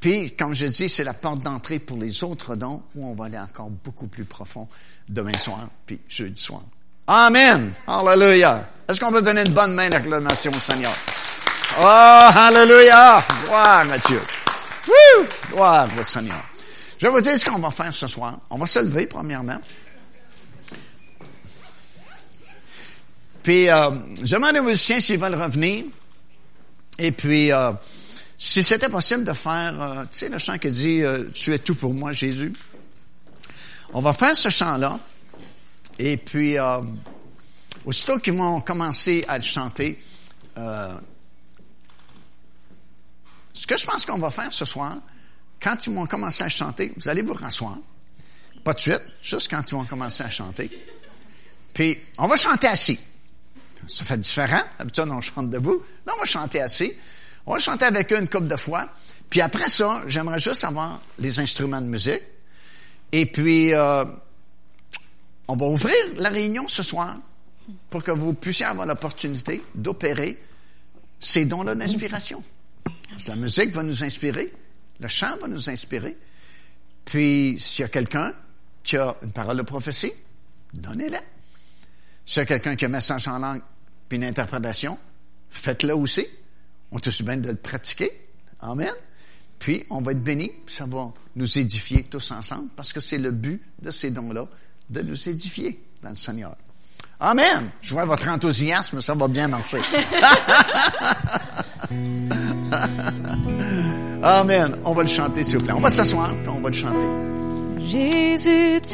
[0.00, 3.24] Puis, comme je dis, c'est la porte d'entrée pour les autres dons où on va
[3.26, 4.68] aller encore beaucoup plus profond
[5.08, 6.62] demain soir, puis jeudi soir.
[7.06, 7.72] Amen!
[7.86, 8.68] Hallelujah!
[8.88, 10.92] Est-ce qu'on peut donner une bonne main d'acclamation au Seigneur?
[11.78, 13.22] Oh, hallelujah!
[13.44, 14.22] Gloire à Dieu!
[14.88, 15.26] Woo!
[15.50, 16.42] Gloire au Seigneur.
[16.98, 18.38] Je vais vous dire ce qu'on va faire ce soir.
[18.50, 19.60] On va se lever, premièrement.
[23.42, 23.90] Puis, euh,
[24.22, 25.84] je demande aux musiciens s'ils veulent revenir.
[26.98, 27.72] Et puis, euh,
[28.38, 31.58] si c'était possible de faire, euh, tu sais, le chant qui dit euh, Tu es
[31.58, 32.52] tout pour moi, Jésus.
[33.92, 34.98] On va faire ce chant-là.
[35.98, 36.56] Et puis,
[37.86, 39.98] aussitôt qu'ils vont commencer à le chanter,
[43.56, 44.96] ce que je pense qu'on va faire ce soir,
[45.60, 47.78] quand ils vont commencer à chanter, vous allez vous rasseoir.
[48.62, 50.70] Pas de suite, juste quand ils vont commencer à chanter.
[51.72, 53.00] Puis, on va chanter assis.
[53.86, 54.60] Ça fait différent.
[54.78, 55.82] D'habitude, on chante debout.
[56.06, 56.92] Là, on va chanter assis.
[57.46, 58.88] On va chanter avec eux une couple de fois.
[59.30, 62.22] Puis après ça, j'aimerais juste avoir les instruments de musique.
[63.12, 64.04] Et puis, euh,
[65.48, 67.14] on va ouvrir la réunion ce soir
[67.88, 70.38] pour que vous puissiez avoir l'opportunité d'opérer
[71.18, 72.42] ces dons-là d'inspiration.
[73.28, 74.52] La musique va nous inspirer,
[75.00, 76.16] le chant va nous inspirer.
[77.04, 78.32] Puis, s'il y a quelqu'un
[78.82, 80.12] qui a une parole de prophétie,
[80.74, 81.20] donnez-la.
[82.24, 83.62] S'il y a quelqu'un qui a un message en langue
[84.08, 84.98] puis une interprétation,
[85.50, 86.26] faites-le aussi.
[86.90, 88.10] On te bien de le pratiquer.
[88.60, 88.92] Amen.
[89.58, 93.30] Puis, on va être bénis, ça va nous édifier tous ensemble, parce que c'est le
[93.30, 94.46] but de ces dons-là,
[94.90, 96.54] de nous édifier dans le Seigneur.
[97.18, 97.70] Amen.
[97.80, 99.80] Je vois votre enthousiasme, ça va bien marcher.
[104.22, 104.72] Amen.
[104.84, 105.74] On va le chanter, s'il vous plaît.
[105.76, 107.06] On va s'asseoir, on va le chanter.
[107.84, 108.80] Jésus,